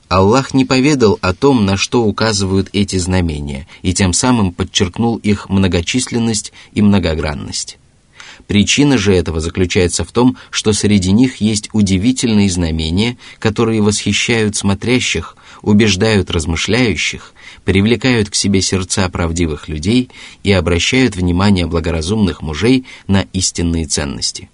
Аллах 0.09 0.55
не 0.55 0.65
поведал 0.65 1.19
о 1.21 1.33
том, 1.33 1.65
на 1.65 1.77
что 1.77 2.03
указывают 2.03 2.69
эти 2.73 2.97
знамения, 2.97 3.67
и 3.83 3.93
тем 3.93 4.11
самым 4.11 4.51
подчеркнул 4.51 5.17
их 5.17 5.49
многочисленность 5.49 6.51
и 6.73 6.81
многогранность. 6.81 7.77
Причина 8.47 8.97
же 8.97 9.13
этого 9.13 9.39
заключается 9.39 10.03
в 10.03 10.11
том, 10.11 10.35
что 10.49 10.73
среди 10.73 11.11
них 11.11 11.37
есть 11.37 11.69
удивительные 11.73 12.49
знамения, 12.49 13.17
которые 13.37 13.83
восхищают 13.83 14.55
смотрящих, 14.55 15.37
убеждают 15.61 16.31
размышляющих, 16.31 17.33
привлекают 17.69 18.31
к 18.31 18.33
себе 18.33 18.63
сердца 18.63 19.07
правдивых 19.09 19.69
людей 19.69 20.09
и 20.41 20.51
обращают 20.51 21.15
внимание 21.15 21.67
благоразумных 21.67 22.41
мужей 22.41 22.87
на 23.05 23.27
истинные 23.31 23.85
ценности. 23.85 24.49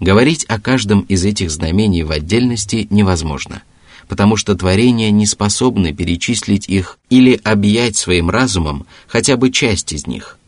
Говорить 0.00 0.44
о 0.44 0.60
каждом 0.60 1.00
из 1.08 1.24
этих 1.24 1.50
знамений 1.50 2.02
в 2.02 2.10
отдельности 2.10 2.86
невозможно, 2.90 3.62
потому 4.06 4.36
что 4.36 4.54
творения 4.54 5.10
не 5.10 5.24
способны 5.24 5.94
перечислить 5.94 6.68
их 6.68 6.98
или 7.08 7.40
объять 7.42 7.96
своим 7.96 8.28
разумом 8.28 8.84
хотя 9.06 9.38
бы 9.38 9.50
часть 9.50 9.94
из 9.94 10.06
них– 10.06 10.38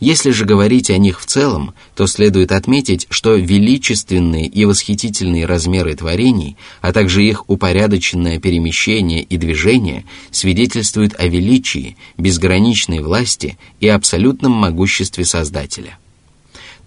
если 0.00 0.30
же 0.30 0.44
говорить 0.44 0.90
о 0.90 0.98
них 0.98 1.20
в 1.20 1.26
целом, 1.26 1.74
то 1.96 2.06
следует 2.06 2.52
отметить, 2.52 3.08
что 3.10 3.34
величественные 3.34 4.46
и 4.46 4.64
восхитительные 4.64 5.44
размеры 5.44 5.96
творений, 5.96 6.56
а 6.80 6.92
также 6.92 7.24
их 7.24 7.48
упорядоченное 7.50 8.38
перемещение 8.38 9.22
и 9.22 9.36
движение 9.36 10.04
свидетельствуют 10.30 11.14
о 11.18 11.26
величии, 11.26 11.96
безграничной 12.16 13.00
власти 13.00 13.58
и 13.80 13.88
абсолютном 13.88 14.52
могуществе 14.52 15.24
Создателя. 15.24 15.98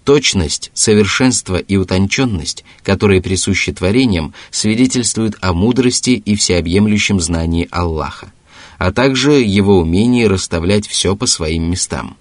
Точность, 0.05 0.71
совершенство 0.73 1.57
и 1.57 1.75
утонченность, 1.75 2.63
которые 2.81 3.21
присущи 3.21 3.73
творениям, 3.73 4.33
свидетельствуют 4.51 5.35
о 5.41 5.53
мудрости 5.53 6.11
и 6.11 6.35
всеобъемлющем 6.35 7.19
знании 7.19 7.67
Аллаха, 7.71 8.31
а 8.77 8.93
также 8.93 9.33
его 9.33 9.79
умении 9.79 10.23
расставлять 10.23 10.87
все 10.87 11.15
по 11.15 11.27
своим 11.27 11.69
местам. 11.69 12.17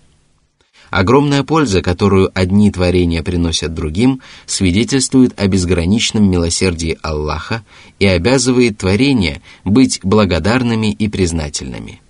Огромная 0.91 1.45
польза, 1.45 1.83
которую 1.83 2.31
одни 2.35 2.71
творения 2.71 3.23
приносят 3.23 3.73
другим, 3.75 4.21
свидетельствует 4.47 5.39
о 5.41 5.47
безграничном 5.47 6.29
милосердии 6.29 6.99
Аллаха 7.01 7.63
и 8.01 8.07
обязывает 8.07 8.79
творения 8.79 9.41
быть 9.65 10.01
благодарными 10.03 10.93
и 10.93 11.09
признательными. 11.09 12.01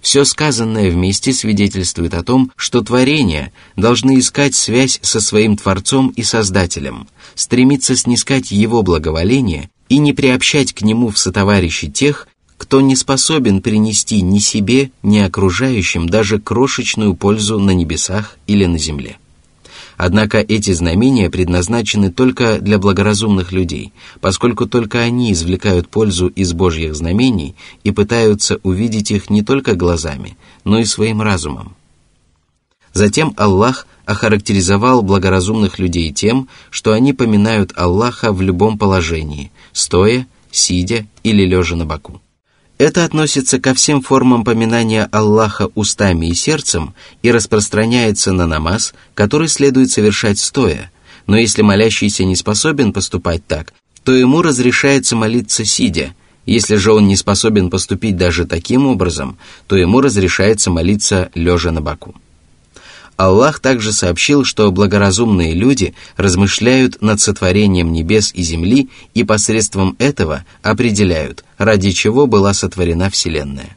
Все 0.00 0.24
сказанное 0.24 0.90
вместе 0.90 1.32
свидетельствует 1.32 2.14
о 2.14 2.22
том, 2.22 2.52
что 2.56 2.82
творения 2.82 3.52
должны 3.76 4.18
искать 4.18 4.54
связь 4.54 4.98
со 5.02 5.20
своим 5.20 5.56
Творцом 5.56 6.08
и 6.08 6.22
Создателем, 6.22 7.08
стремиться 7.34 7.96
снискать 7.96 8.50
Его 8.50 8.82
благоволение 8.82 9.70
и 9.88 9.98
не 9.98 10.12
приобщать 10.12 10.72
к 10.72 10.82
Нему 10.82 11.08
в 11.08 11.18
сотоварищи 11.18 11.90
тех, 11.90 12.28
кто 12.64 12.80
не 12.80 12.96
способен 12.96 13.60
принести 13.60 14.22
ни 14.22 14.38
себе, 14.38 14.90
ни 15.02 15.18
окружающим 15.18 16.08
даже 16.08 16.38
крошечную 16.38 17.14
пользу 17.14 17.58
на 17.58 17.72
небесах 17.72 18.38
или 18.46 18.64
на 18.64 18.78
земле. 18.78 19.18
Однако 19.98 20.38
эти 20.38 20.72
знамения 20.72 21.28
предназначены 21.28 22.10
только 22.10 22.58
для 22.60 22.78
благоразумных 22.78 23.52
людей, 23.52 23.92
поскольку 24.22 24.64
только 24.64 25.00
они 25.00 25.32
извлекают 25.32 25.90
пользу 25.90 26.28
из 26.28 26.54
Божьих 26.54 26.94
знамений 26.94 27.54
и 27.84 27.90
пытаются 27.90 28.58
увидеть 28.62 29.10
их 29.10 29.28
не 29.28 29.42
только 29.42 29.74
глазами, 29.74 30.38
но 30.64 30.78
и 30.78 30.86
своим 30.86 31.20
разумом. 31.20 31.76
Затем 32.94 33.34
Аллах 33.36 33.86
охарактеризовал 34.06 35.02
благоразумных 35.02 35.78
людей 35.78 36.14
тем, 36.14 36.48
что 36.70 36.94
они 36.94 37.12
поминают 37.12 37.74
Аллаха 37.76 38.32
в 38.32 38.40
любом 38.40 38.78
положении, 38.78 39.52
стоя, 39.74 40.26
сидя 40.50 41.06
или 41.22 41.44
лежа 41.44 41.76
на 41.76 41.84
боку. 41.84 42.22
Это 42.84 43.06
относится 43.06 43.58
ко 43.58 43.72
всем 43.72 44.02
формам 44.02 44.44
поминания 44.44 45.08
Аллаха 45.10 45.70
устами 45.74 46.26
и 46.26 46.34
сердцем 46.34 46.94
и 47.22 47.32
распространяется 47.32 48.30
на 48.30 48.46
намаз, 48.46 48.92
который 49.14 49.48
следует 49.48 49.90
совершать 49.90 50.38
стоя. 50.38 50.92
Но 51.26 51.38
если 51.38 51.62
молящийся 51.62 52.26
не 52.26 52.36
способен 52.36 52.92
поступать 52.92 53.46
так, 53.46 53.72
то 54.02 54.12
ему 54.12 54.42
разрешается 54.42 55.16
молиться 55.16 55.64
сидя. 55.64 56.14
Если 56.44 56.76
же 56.76 56.92
он 56.92 57.08
не 57.08 57.16
способен 57.16 57.70
поступить 57.70 58.18
даже 58.18 58.44
таким 58.44 58.86
образом, 58.86 59.38
то 59.66 59.76
ему 59.76 60.02
разрешается 60.02 60.70
молиться 60.70 61.30
лежа 61.34 61.70
на 61.70 61.80
боку. 61.80 62.14
Аллах 63.16 63.60
также 63.60 63.92
сообщил, 63.92 64.44
что 64.44 64.70
благоразумные 64.72 65.54
люди 65.54 65.94
размышляют 66.16 67.00
над 67.00 67.20
сотворением 67.20 67.92
небес 67.92 68.32
и 68.34 68.42
земли 68.42 68.88
и 69.14 69.22
посредством 69.22 69.94
этого 69.98 70.44
определяют, 70.62 71.44
ради 71.56 71.92
чего 71.92 72.26
была 72.26 72.54
сотворена 72.54 73.10
Вселенная. 73.10 73.76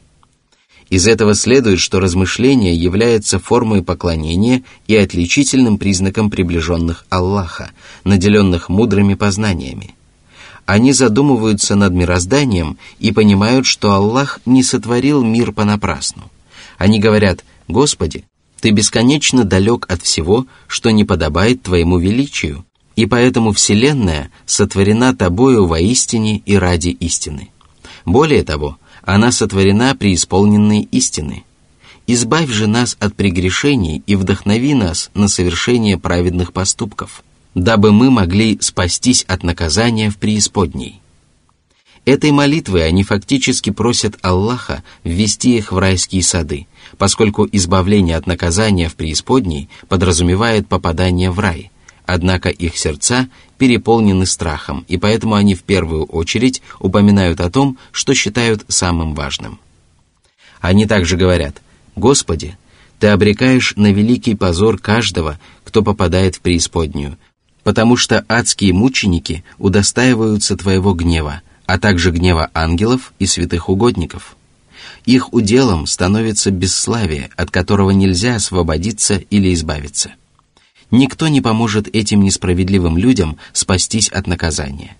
Из 0.90 1.06
этого 1.06 1.34
следует, 1.34 1.80
что 1.80 2.00
размышление 2.00 2.74
является 2.74 3.38
формой 3.38 3.82
поклонения 3.82 4.64
и 4.86 4.96
отличительным 4.96 5.78
признаком 5.78 6.30
приближенных 6.30 7.04
Аллаха, 7.10 7.70
наделенных 8.04 8.68
мудрыми 8.68 9.14
познаниями. 9.14 9.94
Они 10.64 10.92
задумываются 10.92 11.76
над 11.76 11.92
мирозданием 11.92 12.78
и 12.98 13.12
понимают, 13.12 13.66
что 13.66 13.92
Аллах 13.92 14.40
не 14.46 14.62
сотворил 14.62 15.22
мир 15.22 15.52
понапрасну. 15.52 16.30
Они 16.78 16.98
говорят 16.98 17.44
«Господи, 17.68 18.24
ты 18.60 18.70
бесконечно 18.70 19.44
далек 19.44 19.86
от 19.88 20.02
всего, 20.02 20.46
что 20.66 20.90
не 20.90 21.04
подобает 21.04 21.62
твоему 21.62 21.98
величию, 21.98 22.64
и 22.96 23.06
поэтому 23.06 23.52
Вселенная 23.52 24.30
сотворена 24.46 25.14
тобою 25.14 25.66
воистине 25.66 26.38
и 26.38 26.56
ради 26.56 26.88
истины. 26.88 27.50
Более 28.04 28.42
того, 28.42 28.78
она 29.02 29.30
сотворена 29.32 29.94
при 29.94 30.14
исполненной 30.14 30.88
истины. 30.90 31.44
Избавь 32.06 32.50
же 32.50 32.66
нас 32.66 32.96
от 33.00 33.14
прегрешений 33.14 34.02
и 34.06 34.16
вдохнови 34.16 34.74
нас 34.74 35.10
на 35.14 35.28
совершение 35.28 35.98
праведных 35.98 36.52
поступков, 36.52 37.22
дабы 37.54 37.92
мы 37.92 38.10
могли 38.10 38.58
спастись 38.60 39.24
от 39.28 39.42
наказания 39.42 40.10
в 40.10 40.16
преисподней. 40.16 41.00
Этой 42.08 42.30
молитвой 42.30 42.86
они 42.86 43.04
фактически 43.04 43.68
просят 43.68 44.16
Аллаха 44.22 44.82
ввести 45.04 45.58
их 45.58 45.72
в 45.72 45.78
райские 45.78 46.22
сады, 46.22 46.66
поскольку 46.96 47.46
избавление 47.52 48.16
от 48.16 48.26
наказания 48.26 48.88
в 48.88 48.94
преисподней 48.94 49.68
подразумевает 49.90 50.66
попадание 50.66 51.30
в 51.30 51.38
рай, 51.38 51.70
однако 52.06 52.48
их 52.48 52.78
сердца 52.78 53.28
переполнены 53.58 54.24
страхом, 54.24 54.86
и 54.88 54.96
поэтому 54.96 55.34
они 55.34 55.54
в 55.54 55.64
первую 55.64 56.06
очередь 56.06 56.62
упоминают 56.80 57.42
о 57.42 57.50
том, 57.50 57.76
что 57.92 58.14
считают 58.14 58.64
самым 58.68 59.14
важным. 59.14 59.60
Они 60.62 60.86
также 60.86 61.18
говорят 61.18 61.60
«Господи, 61.94 62.56
Ты 62.98 63.08
обрекаешь 63.08 63.74
на 63.76 63.92
великий 63.92 64.34
позор 64.34 64.78
каждого, 64.78 65.38
кто 65.62 65.82
попадает 65.82 66.36
в 66.36 66.40
преисподнюю, 66.40 67.18
потому 67.64 67.98
что 67.98 68.24
адские 68.30 68.72
мученики 68.72 69.44
удостаиваются 69.58 70.56
Твоего 70.56 70.94
гнева, 70.94 71.42
а 71.68 71.78
также 71.78 72.12
гнева 72.12 72.50
ангелов 72.54 73.12
и 73.18 73.26
святых 73.26 73.68
угодников. 73.68 74.38
Их 75.04 75.34
уделом 75.34 75.86
становится 75.86 76.50
бесславие, 76.50 77.28
от 77.36 77.50
которого 77.50 77.90
нельзя 77.90 78.36
освободиться 78.36 79.16
или 79.28 79.52
избавиться. 79.52 80.12
Никто 80.90 81.28
не 81.28 81.42
поможет 81.42 81.86
этим 81.94 82.22
несправедливым 82.22 82.96
людям 82.96 83.36
спастись 83.52 84.08
от 84.08 84.26
наказания. 84.26 84.96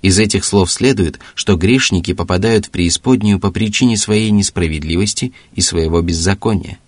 Из 0.00 0.16
этих 0.20 0.44
слов 0.44 0.70
следует, 0.70 1.18
что 1.34 1.56
грешники 1.56 2.12
попадают 2.12 2.66
в 2.66 2.70
преисподнюю 2.70 3.40
по 3.40 3.50
причине 3.50 3.96
своей 3.96 4.30
несправедливости 4.30 5.32
и 5.56 5.60
своего 5.60 6.02
беззакония. 6.02 6.78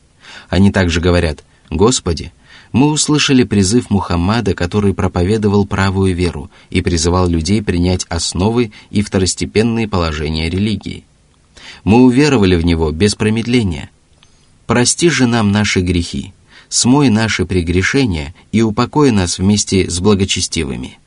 Они 0.49 0.71
также 0.71 1.01
говорят 1.01 1.43
«Господи, 1.71 2.33
мы 2.73 2.91
услышали 2.91 3.45
призыв 3.45 3.91
Мухаммада, 3.91 4.55
который 4.55 4.95
проповедовал 4.95 5.67
правую 5.67 6.15
веру 6.15 6.51
и 6.71 6.81
призывал 6.81 7.29
людей 7.29 7.63
принять 7.63 8.07
основы 8.09 8.73
и 8.91 9.03
второстепенные 9.03 9.87
положения 9.87 10.49
религии. 10.49 11.05
Мы 11.85 12.03
уверовали 12.03 12.57
в 12.57 12.65
него 12.65 12.91
без 12.91 13.15
промедления. 13.15 13.91
Прости 14.67 15.11
же 15.11 15.27
нам 15.27 15.53
наши 15.53 15.81
грехи, 15.81 16.33
смой 16.69 17.11
наши 17.11 17.45
прегрешения 17.45 18.35
и 18.53 18.63
упокой 18.63 19.11
нас 19.11 19.39
вместе 19.39 19.91
с 19.91 20.01
благочестивыми. 20.01 20.99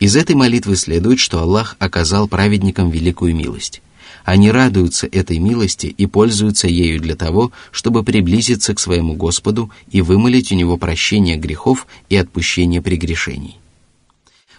Из 0.00 0.16
этой 0.16 0.34
молитвы 0.34 0.76
следует, 0.76 1.18
что 1.20 1.40
Аллах 1.40 1.76
оказал 1.78 2.28
праведникам 2.28 2.90
великую 2.90 3.34
милость. 3.34 3.80
Они 4.28 4.50
радуются 4.50 5.06
этой 5.10 5.38
милости 5.38 5.86
и 5.86 6.04
пользуются 6.04 6.68
ею 6.68 7.00
для 7.00 7.16
того, 7.16 7.50
чтобы 7.70 8.04
приблизиться 8.04 8.74
к 8.74 8.78
своему 8.78 9.14
Господу 9.14 9.70
и 9.90 10.02
вымолить 10.02 10.52
у 10.52 10.54
Него 10.54 10.76
прощение 10.76 11.38
грехов 11.38 11.86
и 12.10 12.16
отпущение 12.16 12.82
прегрешений. 12.82 13.56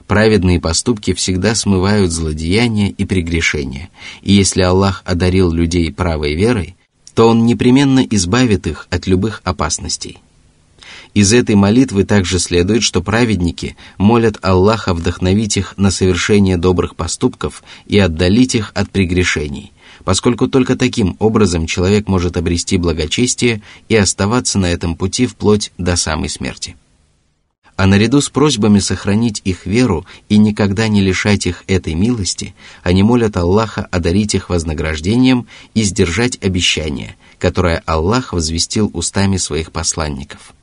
Праведные 0.07 0.59
поступки 0.59 1.13
всегда 1.13 1.53
смывают 1.53 2.11
злодеяния 2.11 2.89
и 2.89 3.05
прегрешения, 3.05 3.91
и 4.23 4.33
если 4.33 4.63
Аллах 4.63 5.03
одарил 5.05 5.51
людей 5.51 5.93
правой 5.93 6.33
верой, 6.33 6.75
то 7.13 7.27
Он 7.27 7.45
непременно 7.45 7.99
избавит 7.99 8.65
их 8.65 8.87
от 8.89 9.05
любых 9.05 9.41
опасностей– 9.43 10.17
из 11.19 11.33
этой 11.33 11.55
молитвы 11.55 12.05
также 12.05 12.39
следует, 12.39 12.81
что 12.81 13.01
праведники 13.01 13.75
молят 13.97 14.37
Аллаха 14.41 14.93
вдохновить 14.93 15.57
их 15.57 15.73
на 15.77 15.91
совершение 15.91 16.55
добрых 16.55 16.95
поступков 16.95 17.61
и 17.87 17.99
отдалить 17.99 18.55
их 18.55 18.71
от 18.73 18.89
прегрешений, 18.89 19.73
поскольку 20.05 20.47
только 20.47 20.77
таким 20.77 21.17
образом 21.19 21.65
человек 21.65 22.07
может 22.07 22.37
обрести 22.37 22.77
благочестие 22.77 23.61
и 23.89 23.97
оставаться 23.97 24.59
на 24.59 24.67
этом 24.67 24.95
пути 24.95 25.27
вплоть 25.27 25.73
до 25.77 25.97
самой 25.97 26.29
смерти. 26.29 26.77
А 27.75 27.85
наряду 27.85 28.21
с 28.21 28.29
просьбами 28.29 28.79
сохранить 28.79 29.41
их 29.43 29.65
веру 29.65 30.05
и 30.29 30.37
никогда 30.37 30.87
не 30.87 31.01
лишать 31.01 31.47
их 31.47 31.65
этой 31.67 31.95
милости, 31.95 32.55
они 32.81 33.03
молят 33.03 33.35
Аллаха 33.35 33.85
одарить 33.91 34.35
их 34.35 34.49
вознаграждением 34.49 35.47
и 35.73 35.83
сдержать 35.83 36.41
обещание, 36.41 37.17
которое 37.39 37.83
Аллах 37.85 38.31
возвестил 38.31 38.89
устами 38.93 39.35
своих 39.35 39.73
посланников. 39.73 40.53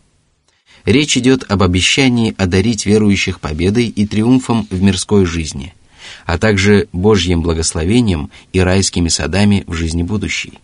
Речь 0.86 1.18
идет 1.18 1.44
об 1.50 1.62
обещании 1.62 2.34
одарить 2.38 2.86
верующих 2.86 3.40
победой 3.40 3.88
и 3.88 4.06
триумфом 4.06 4.66
в 4.70 4.80
мирской 4.80 5.26
жизни– 5.26 5.74
а 6.24 6.38
также 6.38 6.88
Божьим 6.92 7.42
благословением 7.42 8.30
и 8.52 8.60
райскими 8.60 9.08
садами 9.08 9.64
в 9.66 9.74
жизни 9.74 10.02
будущей. 10.02 10.58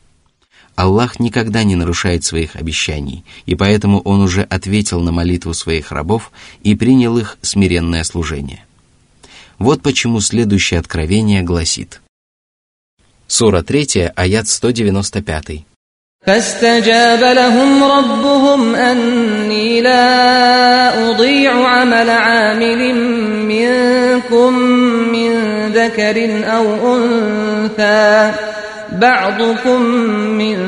Аллах 0.74 1.20
никогда 1.20 1.64
не 1.64 1.76
нарушает 1.76 2.24
своих 2.24 2.56
обещаний, 2.56 3.24
и 3.44 3.54
поэтому 3.54 4.00
Он 4.00 4.22
уже 4.22 4.42
ответил 4.42 5.00
на 5.00 5.12
молитву 5.12 5.52
своих 5.52 5.92
рабов 5.92 6.32
и 6.62 6.74
принял 6.74 7.18
их 7.18 7.36
смиренное 7.42 8.04
служение. 8.04 8.64
Вот 9.58 9.82
почему 9.82 10.20
следующее 10.20 10.80
откровение 10.80 11.42
гласит. 11.42 12.00
Сура 13.26 13.62
3, 13.62 14.12
аят 14.16 14.48
195. 14.48 15.64
فاستجاب 16.26 17.20
لهم 17.36 17.84
ربهم 17.84 18.74
أني 18.74 19.80
لا 19.80 21.10
أضيع 21.10 21.68
عمل 21.68 22.10
عامل 22.10 22.94
منكم 23.48 24.58
من 25.12 25.32
ذكر 25.74 26.30
أو 26.56 26.96
أنثى 26.96 28.32
بعضكم 28.92 29.82
من 30.38 30.58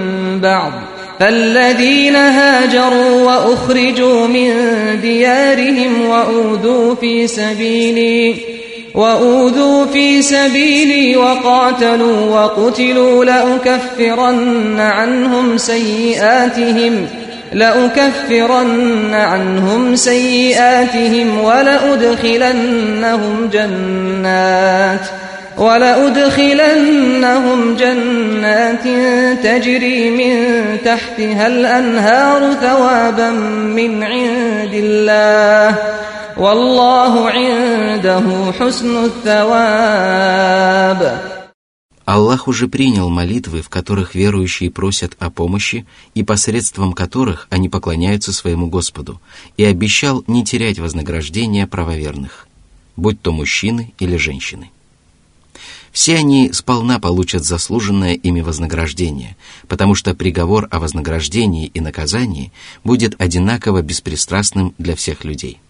بعض 0.40 0.72
فالذين 1.20 2.16
هاجروا 2.16 3.22
وأخرجوا 3.22 4.26
من 4.26 4.50
ديارهم 5.02 6.06
وأوذوا 6.08 6.94
في 6.94 7.26
سبيلي 7.26 8.53
وأوذوا 8.94 9.86
في 9.86 10.22
سبيلي 10.22 11.16
وقاتلوا 11.16 12.26
وقتلوا 12.26 13.24
لأكفرن 13.24 14.80
عنهم 14.80 15.58
سيئاتهم 15.58 17.06
لأكفرن 17.52 19.14
عنهم 19.14 19.96
سيئاتهم 19.96 21.40
ولأدخلنهم 21.44 22.70
جنات 23.52 25.00
ولأدخلنهم 25.58 26.96
جنات 27.76 28.84
تجري 29.44 30.10
من 30.10 30.36
تحتها 30.84 31.46
الأنهار 31.46 32.52
ثوابا 32.60 33.30
من 33.76 34.02
عند 34.02 34.74
الله. 34.74 35.78
Аллах 42.04 42.48
уже 42.48 42.68
принял 42.68 43.08
молитвы, 43.08 43.62
в 43.62 43.68
которых 43.68 44.14
верующие 44.14 44.70
просят 44.70 45.16
о 45.20 45.30
помощи 45.30 45.86
и 46.14 46.22
посредством 46.22 46.92
которых 46.92 47.46
они 47.50 47.68
поклоняются 47.68 48.32
своему 48.32 48.66
Господу, 48.66 49.20
и 49.56 49.64
обещал 49.64 50.24
не 50.26 50.44
терять 50.44 50.78
вознаграждения 50.78 51.66
правоверных, 51.66 52.46
будь 52.96 53.20
то 53.22 53.32
мужчины 53.32 53.94
или 53.98 54.16
женщины. 54.16 54.70
Все 55.92 56.16
они 56.16 56.52
сполна 56.52 56.98
получат 56.98 57.44
заслуженное 57.44 58.14
ими 58.14 58.40
вознаграждение, 58.40 59.36
потому 59.68 59.94
что 59.94 60.14
приговор 60.14 60.66
о 60.72 60.80
вознаграждении 60.80 61.66
и 61.66 61.80
наказании 61.80 62.52
будет 62.82 63.14
одинаково 63.20 63.82
беспристрастным 63.82 64.74
для 64.78 64.96
всех 64.96 65.24
людей. 65.24 65.60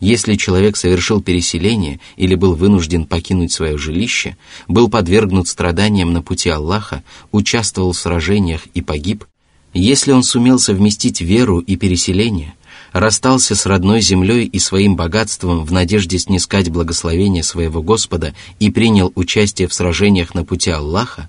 Если 0.00 0.36
человек 0.36 0.78
совершил 0.78 1.20
переселение 1.20 2.00
или 2.16 2.34
был 2.34 2.54
вынужден 2.54 3.04
покинуть 3.04 3.52
свое 3.52 3.76
жилище, 3.76 4.36
был 4.66 4.88
подвергнут 4.88 5.46
страданиям 5.46 6.14
на 6.14 6.22
пути 6.22 6.48
Аллаха, 6.48 7.04
участвовал 7.32 7.92
в 7.92 7.98
сражениях 7.98 8.66
и 8.72 8.80
погиб, 8.80 9.26
если 9.74 10.12
он 10.12 10.22
сумел 10.22 10.58
совместить 10.58 11.20
веру 11.20 11.58
и 11.60 11.76
переселение, 11.76 12.54
расстался 12.92 13.54
с 13.54 13.66
родной 13.66 14.00
землей 14.00 14.46
и 14.46 14.58
своим 14.58 14.96
богатством 14.96 15.64
в 15.64 15.70
надежде 15.70 16.18
снискать 16.18 16.70
благословение 16.70 17.44
своего 17.44 17.82
Господа 17.82 18.34
и 18.58 18.70
принял 18.70 19.12
участие 19.14 19.68
в 19.68 19.74
сражениях 19.74 20.34
на 20.34 20.44
пути 20.44 20.70
Аллаха, 20.70 21.28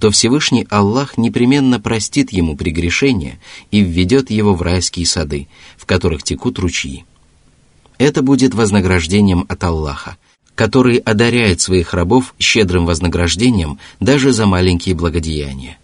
то 0.00 0.10
Всевышний 0.10 0.66
Аллах 0.70 1.18
непременно 1.18 1.78
простит 1.78 2.32
ему 2.32 2.56
прегрешения 2.56 3.38
и 3.70 3.82
введет 3.82 4.30
его 4.30 4.54
в 4.54 4.62
райские 4.62 5.06
сады, 5.06 5.48
в 5.76 5.84
которых 5.84 6.22
текут 6.22 6.58
ручьи. 6.58 7.04
Это 7.98 8.22
будет 8.22 8.54
вознаграждением 8.54 9.46
от 9.48 9.64
Аллаха, 9.64 10.16
который 10.54 10.98
одаряет 10.98 11.60
своих 11.60 11.94
рабов 11.94 12.34
щедрым 12.38 12.84
вознаграждением 12.86 13.78
даже 14.00 14.32
за 14.32 14.46
маленькие 14.46 14.94
благодеяния. 14.94 15.78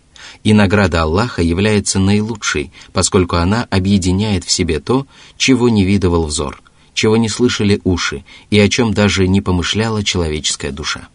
И 0.44 0.52
награда 0.52 1.02
Аллаха 1.02 1.42
является 1.42 1.98
наилучшей, 1.98 2.72
поскольку 2.92 3.36
она 3.36 3.66
объединяет 3.70 4.44
в 4.44 4.50
себе 4.50 4.80
то, 4.80 5.06
чего 5.36 5.68
не 5.68 5.84
видывал 5.84 6.26
взор, 6.26 6.60
чего 6.94 7.16
не 7.16 7.28
слышали 7.28 7.80
уши 7.84 8.24
и 8.50 8.58
о 8.58 8.68
чем 8.68 8.92
даже 8.92 9.28
не 9.28 9.40
помышляла 9.40 10.02
человеческая 10.02 10.72
душа. 10.72 11.08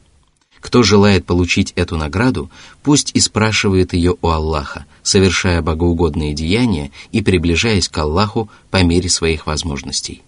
Кто 0.62 0.82
желает 0.82 1.26
получить 1.26 1.74
эту 1.76 1.98
награду, 1.98 2.50
пусть 2.84 3.12
и 3.14 3.20
спрашивает 3.20 3.94
ее 3.94 4.16
у 4.22 4.28
Аллаха, 4.30 4.86
совершая 5.04 5.62
богоугодные 5.62 6.34
деяния 6.34 6.92
и 7.12 7.22
приближаясь 7.22 7.90
к 7.90 7.98
Аллаху 7.98 8.50
по 8.72 8.82
мере 8.84 9.10
своих 9.10 9.46
возможностей. 9.46 10.24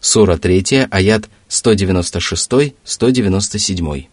Сура 0.00 0.36
3, 0.36 0.86
аят 0.90 1.24
196-197. 1.50 4.06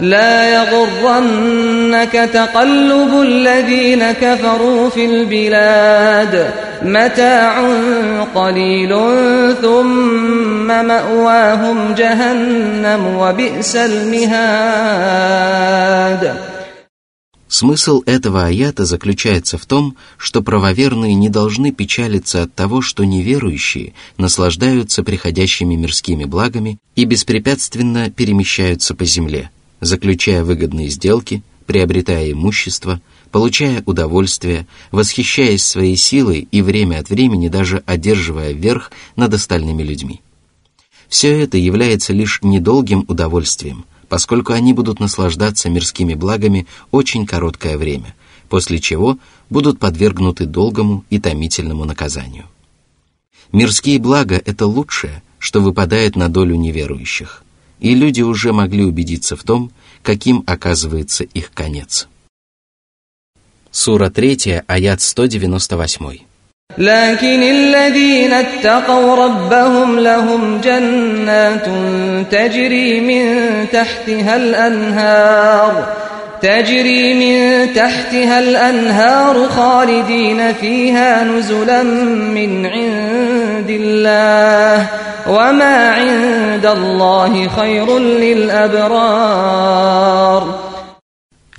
لا 0.00 0.54
يغرنك 0.54 2.12
تقلب 2.12 3.22
الذين 3.22 4.12
كفروا 4.12 4.90
في 4.90 5.04
البلاد 5.04 6.50
متاع 6.82 7.68
قليل 8.34 8.90
ثم 9.62 10.66
مأواهم 10.66 11.94
جهنم 11.94 13.16
وبئس 13.16 13.76
المهاد 13.76 14.34
Смысл 17.49 18.03
этого 18.05 18.45
аята 18.45 18.85
заключается 18.85 19.57
в 19.57 19.65
том, 19.65 19.97
что 20.17 20.43
правоверные 20.43 21.15
не 21.15 21.29
должны 21.29 21.71
печалиться 21.71 22.43
от 22.43 22.53
того, 22.53 22.83
что 22.83 23.03
неверующие 23.05 23.93
наслаждаются 24.17 25.03
приходящими 25.03 25.73
мирскими 25.73 26.25
благами 26.25 26.77
и 26.95 27.05
беспрепятственно 27.05 28.11
перемещаются 28.11 28.93
по 28.93 29.03
земле, 29.03 29.49
заключая 29.81 30.43
выгодные 30.43 30.89
сделки, 30.89 31.41
приобретая 31.65 32.33
имущество, 32.33 33.01
получая 33.31 33.81
удовольствие, 33.87 34.67
восхищаясь 34.91 35.65
своей 35.65 35.95
силой 35.95 36.47
и 36.51 36.61
время 36.61 36.99
от 36.99 37.09
времени 37.09 37.47
даже 37.47 37.81
одерживая 37.87 38.51
верх 38.51 38.91
над 39.15 39.33
остальными 39.33 39.81
людьми. 39.81 40.21
Все 41.07 41.41
это 41.41 41.57
является 41.57 42.13
лишь 42.13 42.41
недолгим 42.43 43.05
удовольствием– 43.07 43.85
поскольку 44.09 44.53
они 44.53 44.73
будут 44.73 44.99
наслаждаться 44.99 45.69
мирскими 45.69 46.15
благами 46.15 46.67
очень 46.91 47.25
короткое 47.25 47.77
время, 47.77 48.15
после 48.49 48.79
чего 48.79 49.17
будут 49.49 49.79
подвергнуты 49.79 50.45
долгому 50.45 51.05
и 51.09 51.19
томительному 51.19 51.85
наказанию. 51.85 52.45
Мирские 53.51 53.99
блага– 53.99 54.41
это 54.45 54.65
лучшее, 54.65 55.23
что 55.37 55.61
выпадает 55.61 56.15
на 56.15 56.27
долю 56.27 56.55
неверующих, 56.55 57.43
и 57.79 57.95
люди 57.95 58.21
уже 58.21 58.51
могли 58.51 58.83
убедиться 58.83 59.35
в 59.35 59.43
том, 59.43 59.71
каким 60.01 60.43
оказывается 60.45 61.23
их 61.23 61.51
конец. 61.51 62.07
Сура 63.71 64.09
3, 64.09 64.63
аят 64.67 65.01
198. 65.01 66.28
لكن 66.77 67.43
الذين 67.43 68.33
اتقوا 68.33 69.15
ربهم 69.15 69.99
لهم 69.99 70.61
جنات 70.63 71.65
تجري 72.31 72.99
من 73.01 73.65
تحتها 73.71 74.35
الأنهار 74.35 75.85
تجري 76.41 77.13
من 77.13 77.67
تحتها 77.73 78.39
الأنهار 78.39 79.49
خالدين 79.49 80.53
فيها 80.53 81.23
نزلا 81.23 81.83
من 81.83 82.65
عند 82.65 83.69
الله 83.69 84.85
وما 85.27 85.89
عند 85.89 86.65
الله 86.65 87.47
خير 87.47 87.99
للأبرار. 87.99 89.49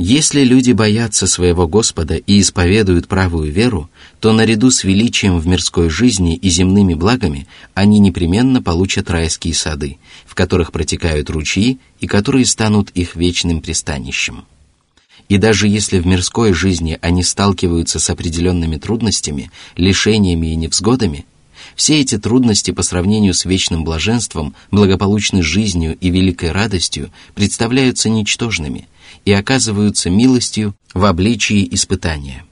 Если 0.03 0.45
люди 0.45 0.73
боятся 0.73 1.27
своего 1.27 1.69
Господа 1.69 2.17
и 2.17 2.41
исповедуют 2.41 3.07
правую 3.07 3.53
веру, 3.53 3.91
то 4.19 4.33
наряду 4.33 4.71
с 4.71 4.83
величием 4.83 5.39
в 5.39 5.47
мирской 5.47 5.91
жизни 5.91 6.37
и 6.37 6.49
земными 6.49 6.95
благами 6.95 7.47
они 7.75 7.99
непременно 7.99 8.63
получат 8.63 9.11
райские 9.11 9.53
сады, 9.53 9.99
в 10.25 10.35
которых 10.35 10.73
протекают 10.73 11.29
ручьи 11.29 11.81
и 12.01 12.07
которые 12.07 12.47
станут 12.47 12.89
их 12.93 13.15
вечным 13.15 13.61
пристанищем. 13.61 14.47
И 15.29 15.37
даже 15.37 15.69
если 15.69 15.99
в 15.99 16.07
мирской 16.07 16.55
жизни 16.55 16.99
они 17.03 17.23
сталкиваются 17.23 17.99
с 17.99 18.09
определенными 18.09 18.79
трудностями, 18.79 19.51
лишениями 19.77 20.47
и 20.47 20.57
невзгодами, 20.57 21.27
все 21.77 22.01
эти 22.01 22.17
трудности 22.17 22.71
по 22.71 22.83
сравнению 22.83 23.35
с 23.35 23.45
вечным 23.45 23.85
блаженством, 23.85 24.55
благополучной 24.71 25.43
жизнью 25.43 25.95
и 26.01 26.09
великой 26.09 26.53
радостью 26.53 27.11
представляются 27.35 28.09
ничтожными 28.09 28.89
и 29.25 29.33
оказываются 29.33 30.11
милостью 30.11 30.75
в 30.95 31.05
обличии 31.05 31.67
испытания. 31.73 32.45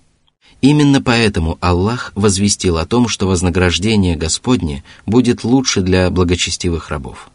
Именно 0.61 1.01
поэтому 1.01 1.57
Аллах 1.61 2.13
возвестил 2.15 2.79
о 2.79 2.87
том, 2.87 3.09
что 3.09 3.27
вознаграждение 3.29 4.17
Господне 4.17 4.83
будет 5.07 5.45
лучше 5.45 5.83
для 5.83 6.11
благочестивых 6.11 6.91
рабов. 6.91 7.31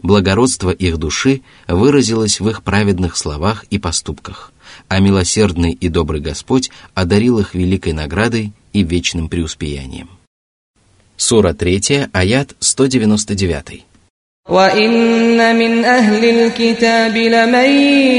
Благородство 0.00 0.70
их 0.70 0.98
души 0.98 1.42
выразилось 1.66 2.40
в 2.40 2.48
их 2.48 2.62
праведных 2.62 3.16
словах 3.16 3.64
и 3.70 3.78
поступках 3.78 4.52
а 4.88 5.00
милосердный 5.00 5.72
и 5.72 5.88
добрый 5.88 6.20
Господь 6.20 6.70
одарил 6.94 7.38
их 7.38 7.54
великой 7.54 7.92
наградой 7.92 8.52
и 8.72 8.82
вечным 8.82 9.28
преуспеянием. 9.28 10.08
Сура 11.16 11.52
3, 11.52 12.08
аят 12.12 12.54
199. 12.58 13.84
وإن 14.48 15.56
من 15.56 15.84
أهل 15.84 16.24
الكتاب 16.24 17.16
لمن 17.16 17.70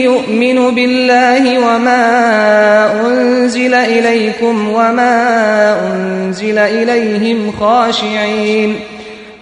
يؤمن 0.04 0.76
بالله 0.76 1.60
وما 1.60 3.02
أنزل 3.08 3.74
إليكم 3.74 4.70
وما 4.70 5.76
أنزل 5.94 6.58
إليهم 6.58 7.54
خاشعين 7.60 8.80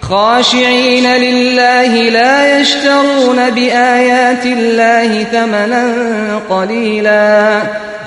خاشعين 0.02 1.16
لله 1.16 2.10
لا 2.10 2.60
يشترون 2.60 3.50
بآيات 3.50 4.46
الله 4.46 5.24
ثمنا 5.24 5.94
قليلا 6.50 7.62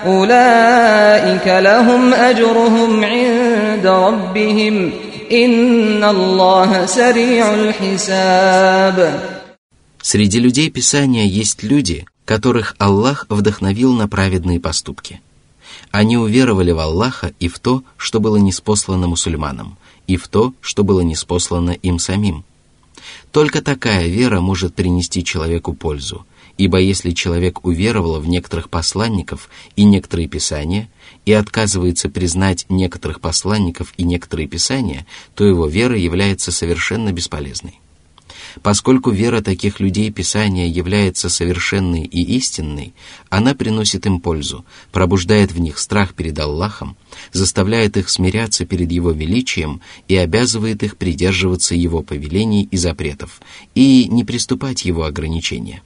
أولئك 0.06 1.46
لهم 1.46 2.14
أجرهم 2.14 3.04
عند 3.04 3.86
ربهم 3.86 4.90
Среди 10.02 10.38
людей 10.38 10.70
Писания 10.70 11.24
есть 11.24 11.62
люди, 11.62 12.06
которых 12.24 12.76
Аллах 12.78 13.26
вдохновил 13.28 13.92
на 13.92 14.06
праведные 14.08 14.60
поступки. 14.60 15.20
Они 15.90 16.16
уверовали 16.16 16.70
в 16.70 16.78
Аллаха 16.78 17.32
и 17.40 17.48
в 17.48 17.58
то, 17.58 17.82
что 17.96 18.20
было 18.20 18.36
неспослано 18.36 19.08
мусульманам, 19.08 19.76
и 20.06 20.16
в 20.16 20.28
то, 20.28 20.52
что 20.60 20.84
было 20.84 21.00
неспослано 21.00 21.70
им 21.70 21.98
самим. 21.98 22.44
Только 23.32 23.62
такая 23.62 24.06
вера 24.06 24.40
может 24.40 24.74
принести 24.74 25.24
человеку 25.24 25.74
пользу– 25.74 26.26
ибо 26.58 26.78
если 26.78 27.12
человек 27.12 27.64
уверовал 27.64 28.20
в 28.20 28.28
некоторых 28.28 28.70
посланников 28.70 29.48
и 29.76 29.84
некоторые 29.84 30.28
писания 30.28 30.88
и 31.24 31.32
отказывается 31.32 32.08
признать 32.08 32.66
некоторых 32.68 33.20
посланников 33.20 33.92
и 33.96 34.04
некоторые 34.04 34.48
писания, 34.48 35.06
то 35.34 35.44
его 35.44 35.66
вера 35.66 35.96
является 35.96 36.52
совершенно 36.52 37.12
бесполезной. 37.12 37.80
Поскольку 38.62 39.10
вера 39.10 39.40
таких 39.40 39.80
людей 39.80 40.10
Писания 40.10 40.66
является 40.66 41.28
совершенной 41.28 42.04
и 42.04 42.22
истинной, 42.36 42.94
она 43.28 43.54
приносит 43.54 44.06
им 44.06 44.20
пользу, 44.20 44.64
пробуждает 44.92 45.52
в 45.52 45.58
них 45.58 45.78
страх 45.78 46.14
перед 46.14 46.38
Аллахом, 46.38 46.96
заставляет 47.32 47.96
их 47.96 48.08
смиряться 48.08 48.64
перед 48.64 48.92
Его 48.92 49.10
величием 49.10 49.80
и 50.08 50.16
обязывает 50.16 50.82
их 50.82 50.96
придерживаться 50.96 51.74
Его 51.74 52.02
повелений 52.02 52.68
и 52.70 52.76
запретов 52.76 53.40
и 53.74 54.06
не 54.08 54.24
приступать 54.24 54.84
Его 54.84 55.04
ограничения. 55.04 55.82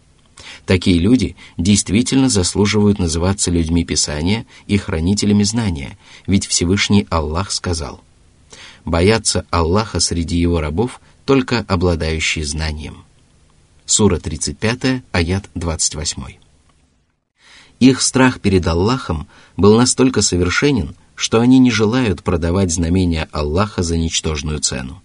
Такие 0.67 0.99
люди 0.99 1.37
действительно 1.57 2.29
заслуживают 2.29 2.99
называться 2.99 3.51
людьми 3.51 3.85
Писания 3.85 4.47
и 4.67 4.77
хранителями 4.77 5.43
знания, 5.43 5.97
ведь 6.27 6.47
Всевышний 6.47 7.07
Аллах 7.11 7.51
сказал– 7.51 8.03
бояться 8.89 9.45
Аллаха 9.51 10.01
среди 10.01 10.37
его 10.37 10.61
рабов 10.61 11.01
только 11.25 11.65
обладающие 11.69 12.45
знанием. 12.45 13.05
Сура 13.85 14.19
35, 14.19 15.03
аят 15.13 15.49
28. 15.55 16.23
Их 17.81 18.03
страх 18.03 18.41
перед 18.41 18.67
Аллахом 18.67 19.29
был 19.57 19.77
настолько 19.77 20.23
совершенен, 20.23 20.97
что 21.15 21.41
они 21.41 21.59
не 21.59 21.71
желают 21.71 22.23
продавать 22.23 22.73
знамения 22.73 23.29
Аллаха 23.33 23.83
за 23.83 23.97
ничтожную 23.97 24.61
цену. 24.61 25.03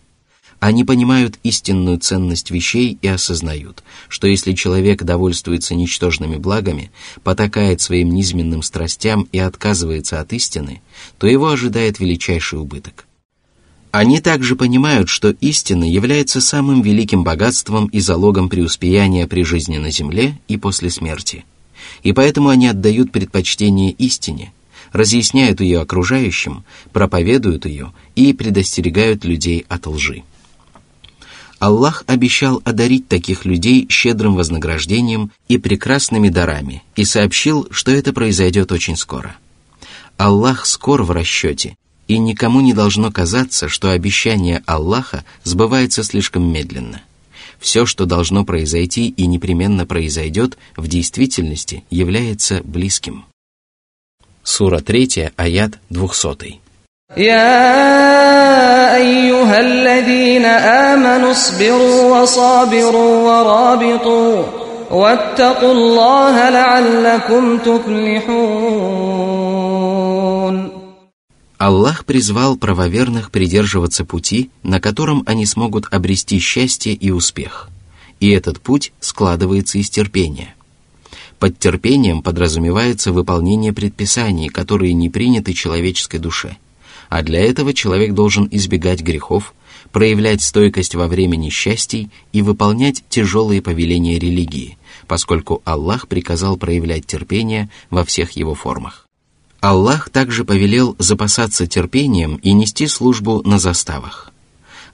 Они 0.64 0.86
понимают 0.86 1.40
истинную 1.44 2.00
ценность 2.00 2.50
вещей 2.50 2.98
и 3.02 3.08
осознают, 3.10 3.84
что 4.08 4.28
если 4.28 4.54
человек 4.54 5.04
довольствуется 5.04 5.76
ничтожными 5.76 6.38
благами, 6.38 6.90
потакает 7.22 7.82
своим 7.82 8.14
низменным 8.14 8.62
страстям 8.62 9.28
и 9.34 9.40
отказывается 9.40 10.22
от 10.22 10.32
истины, 10.32 10.82
то 11.18 11.28
его 11.28 11.50
ожидает 11.50 12.00
величайший 12.00 12.60
убыток– 12.60 13.08
они 13.92 14.22
также 14.22 14.56
понимают, 14.56 15.08
что 15.10 15.32
истина 15.42 15.84
является 15.84 16.42
самым 16.42 16.82
великим 16.82 17.24
богатством 17.24 17.88
и 17.88 18.00
залогом 18.00 18.50
преуспеяния 18.50 19.28
при 19.28 19.44
жизни 19.44 19.78
на 19.78 19.92
земле 19.92 20.40
и 20.48 20.58
после 20.58 20.90
смерти. 20.90 21.46
И 22.02 22.12
поэтому 22.12 22.50
они 22.50 22.68
отдают 22.68 23.12
предпочтение 23.12 23.92
истине, 23.92 24.52
разъясняют 24.94 25.62
ее 25.62 25.80
окружающим, 25.82 26.64
проповедуют 26.92 27.68
ее 27.68 27.94
и 28.16 28.34
предостерегают 28.34 29.26
людей 29.26 29.66
от 29.70 29.86
лжи. 29.86 30.24
Аллах 31.64 32.04
обещал 32.08 32.62
одарить 32.66 33.08
таких 33.08 33.46
людей 33.46 33.88
щедрым 33.90 34.36
вознаграждением 34.36 35.32
и 35.48 35.58
прекрасными 35.58 36.28
дарами 36.28 36.84
и 36.98 37.06
сообщил, 37.06 37.70
что 37.72 37.90
это 37.92 38.12
произойдет 38.12 38.74
очень 38.74 38.98
скоро. 38.98 39.38
Аллах 40.18 40.66
скор 40.66 41.04
в 41.04 41.12
расчете 41.12 41.78
и 42.10 42.18
никому 42.18 42.60
не 42.60 42.74
должно 42.74 43.14
казаться, 43.14 43.70
что 43.70 43.92
обещание 43.92 44.62
Аллаха 44.66 45.24
сбывается 45.46 46.04
слишком 46.04 46.44
медленно. 46.44 47.02
Все, 47.62 47.86
что 47.86 48.06
должно 48.06 48.44
произойти 48.44 49.08
и 49.08 49.26
непременно 49.26 49.86
произойдет, 49.86 50.58
в 50.76 50.90
действительности 50.90 51.86
является 51.90 52.60
близким. 52.66 53.24
Сура 54.44 54.82
3, 54.82 55.32
аят 55.38 55.80
200. 55.90 56.63
يا 57.19 58.97
أيها 58.97 59.61
الذين 59.61 60.45
آمنوا 60.45 61.31
اصبروا 61.31 62.21
وصابروا 62.21 63.15
ورابطوا 63.27 64.45
واتقوا 64.91 65.73
الله 65.73 66.51
لعلكم 66.51 67.59
تفلحون 67.59 68.79
Аллах 71.59 72.05
призвал 72.05 72.57
правоверных 72.57 73.33
придерживаться 73.33 74.05
пути, 74.05 74.51
на 74.63 74.81
котором 74.81 75.25
они 75.27 75.45
смогут 75.45 75.89
обрести 75.91 76.39
счастье 76.39 76.93
и 76.95 77.11
успех. 77.11 77.69
И 78.21 78.31
этот 78.31 78.61
путь 78.61 78.93
складывается 79.01 79.79
из 79.79 79.91
терпения. 79.91 80.55
Под 81.41 81.59
терпением 81.59 82.23
подразумевается 82.23 83.11
выполнение 83.11 83.73
предписаний, 83.73 84.49
которые 84.49 84.93
не 84.93 85.11
приняты 85.11 85.53
человеческой 85.53 86.19
душе. 86.19 86.59
а 87.14 87.22
для 87.22 87.42
этого 87.42 87.76
человек 87.76 88.16
должен 88.16 88.48
избегать 88.50 89.02
грехов, 89.02 89.54
проявлять 89.92 90.42
стойкость 90.42 90.96
во 90.96 91.08
время 91.08 91.36
несчастий 91.36 92.10
и 92.32 92.42
выполнять 92.42 93.04
тяжелые 93.08 93.62
повеления 93.62 94.18
религии, 94.18 94.80
поскольку 95.08 95.62
Аллах 95.64 96.08
приказал 96.08 96.58
проявлять 96.58 97.06
терпение 97.06 97.70
во 97.92 98.04
всех 98.04 98.32
его 98.32 98.56
формах. 98.56 99.08
Аллах 99.60 100.10
также 100.10 100.44
повелел 100.44 100.96
запасаться 100.98 101.68
терпением 101.68 102.38
и 102.38 102.52
нести 102.52 102.88
службу 102.88 103.44
на 103.46 103.60
заставах. 103.60 104.34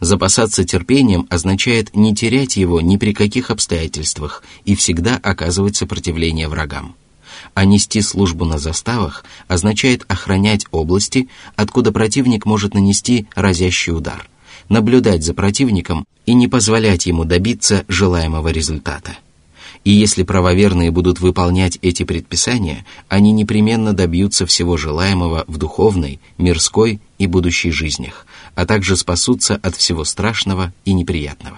Запасаться 0.01 0.65
терпением 0.65 1.25
означает 1.29 1.95
не 1.95 2.13
терять 2.13 2.57
его 2.57 2.81
ни 2.81 2.97
при 2.97 3.13
каких 3.13 3.49
обстоятельствах 3.49 4.43
и 4.65 4.75
всегда 4.75 5.15
оказывать 5.15 5.77
сопротивление 5.77 6.49
врагам. 6.49 6.95
А 7.59 7.65
нести 7.65 8.01
службу 8.01 8.45
на 8.45 8.57
заставах 8.57 9.25
означает 9.49 10.05
охранять 10.07 10.65
области, 10.71 11.27
откуда 11.57 11.91
противник 11.91 12.45
может 12.45 12.73
нанести 12.73 13.27
разящий 13.35 13.91
удар, 13.91 14.29
наблюдать 14.69 15.25
за 15.25 15.33
противником 15.33 16.05
и 16.25 16.33
не 16.35 16.47
позволять 16.47 17.05
ему 17.05 17.25
добиться 17.25 17.83
желаемого 17.89 18.47
результата. 18.47 19.17
И 19.83 19.91
если 19.91 20.23
правоверные 20.23 20.89
будут 20.91 21.19
выполнять 21.19 21.77
эти 21.81 22.03
предписания, 22.03 22.85
они 23.09 23.33
непременно 23.33 23.91
добьются 23.91 24.45
всего 24.45 24.77
желаемого 24.77 25.43
в 25.47 25.57
духовной, 25.57 26.21
мирской 26.37 27.01
и 27.17 27.27
будущей 27.27 27.71
жизнях, 27.71 28.25
а 28.55 28.65
также 28.65 28.95
спасутся 28.95 29.59
от 29.61 29.75
всего 29.75 30.05
страшного 30.05 30.71
и 30.85 30.93
неприятного. 30.93 31.57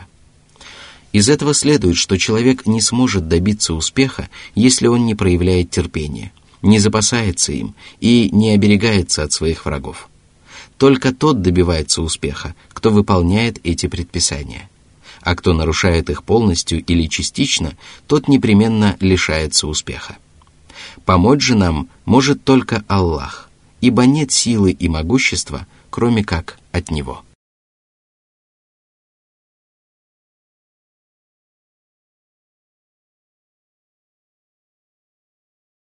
Из 1.11 1.29
этого 1.29 1.53
следует, 1.53 1.97
что 1.97 2.17
человек 2.17 2.65
не 2.65 2.81
сможет 2.81 3.27
добиться 3.27 3.73
успеха, 3.73 4.29
если 4.55 4.87
он 4.87 5.05
не 5.05 5.15
проявляет 5.15 5.69
терпения, 5.69 6.31
не 6.61 6.79
запасается 6.79 7.51
им 7.51 7.75
и 7.99 8.29
не 8.31 8.51
оберегается 8.51 9.23
от 9.23 9.33
своих 9.33 9.65
врагов. 9.65 10.09
Только 10.77 11.13
тот 11.13 11.41
добивается 11.41 12.01
успеха, 12.01 12.55
кто 12.69 12.89
выполняет 12.89 13.59
эти 13.63 13.87
предписания 13.87 14.69
а 15.21 15.35
кто 15.35 15.53
нарушает 15.53 16.09
их 16.09 16.23
полностью 16.23 16.83
или 16.83 17.07
частично, 17.07 17.73
тот 18.07 18.27
непременно 18.27 18.97
лишается 18.99 19.67
успеха. 19.67 20.17
Помочь 21.05 21.41
же 21.41 21.55
нам 21.55 21.89
может 22.05 22.43
только 22.43 22.83
Аллах, 22.87 23.49
ибо 23.81 24.05
нет 24.05 24.31
силы 24.31 24.71
и 24.71 24.89
могущества, 24.89 25.67
кроме 25.89 26.23
как 26.23 26.57
от 26.71 26.91
Него. 26.91 27.23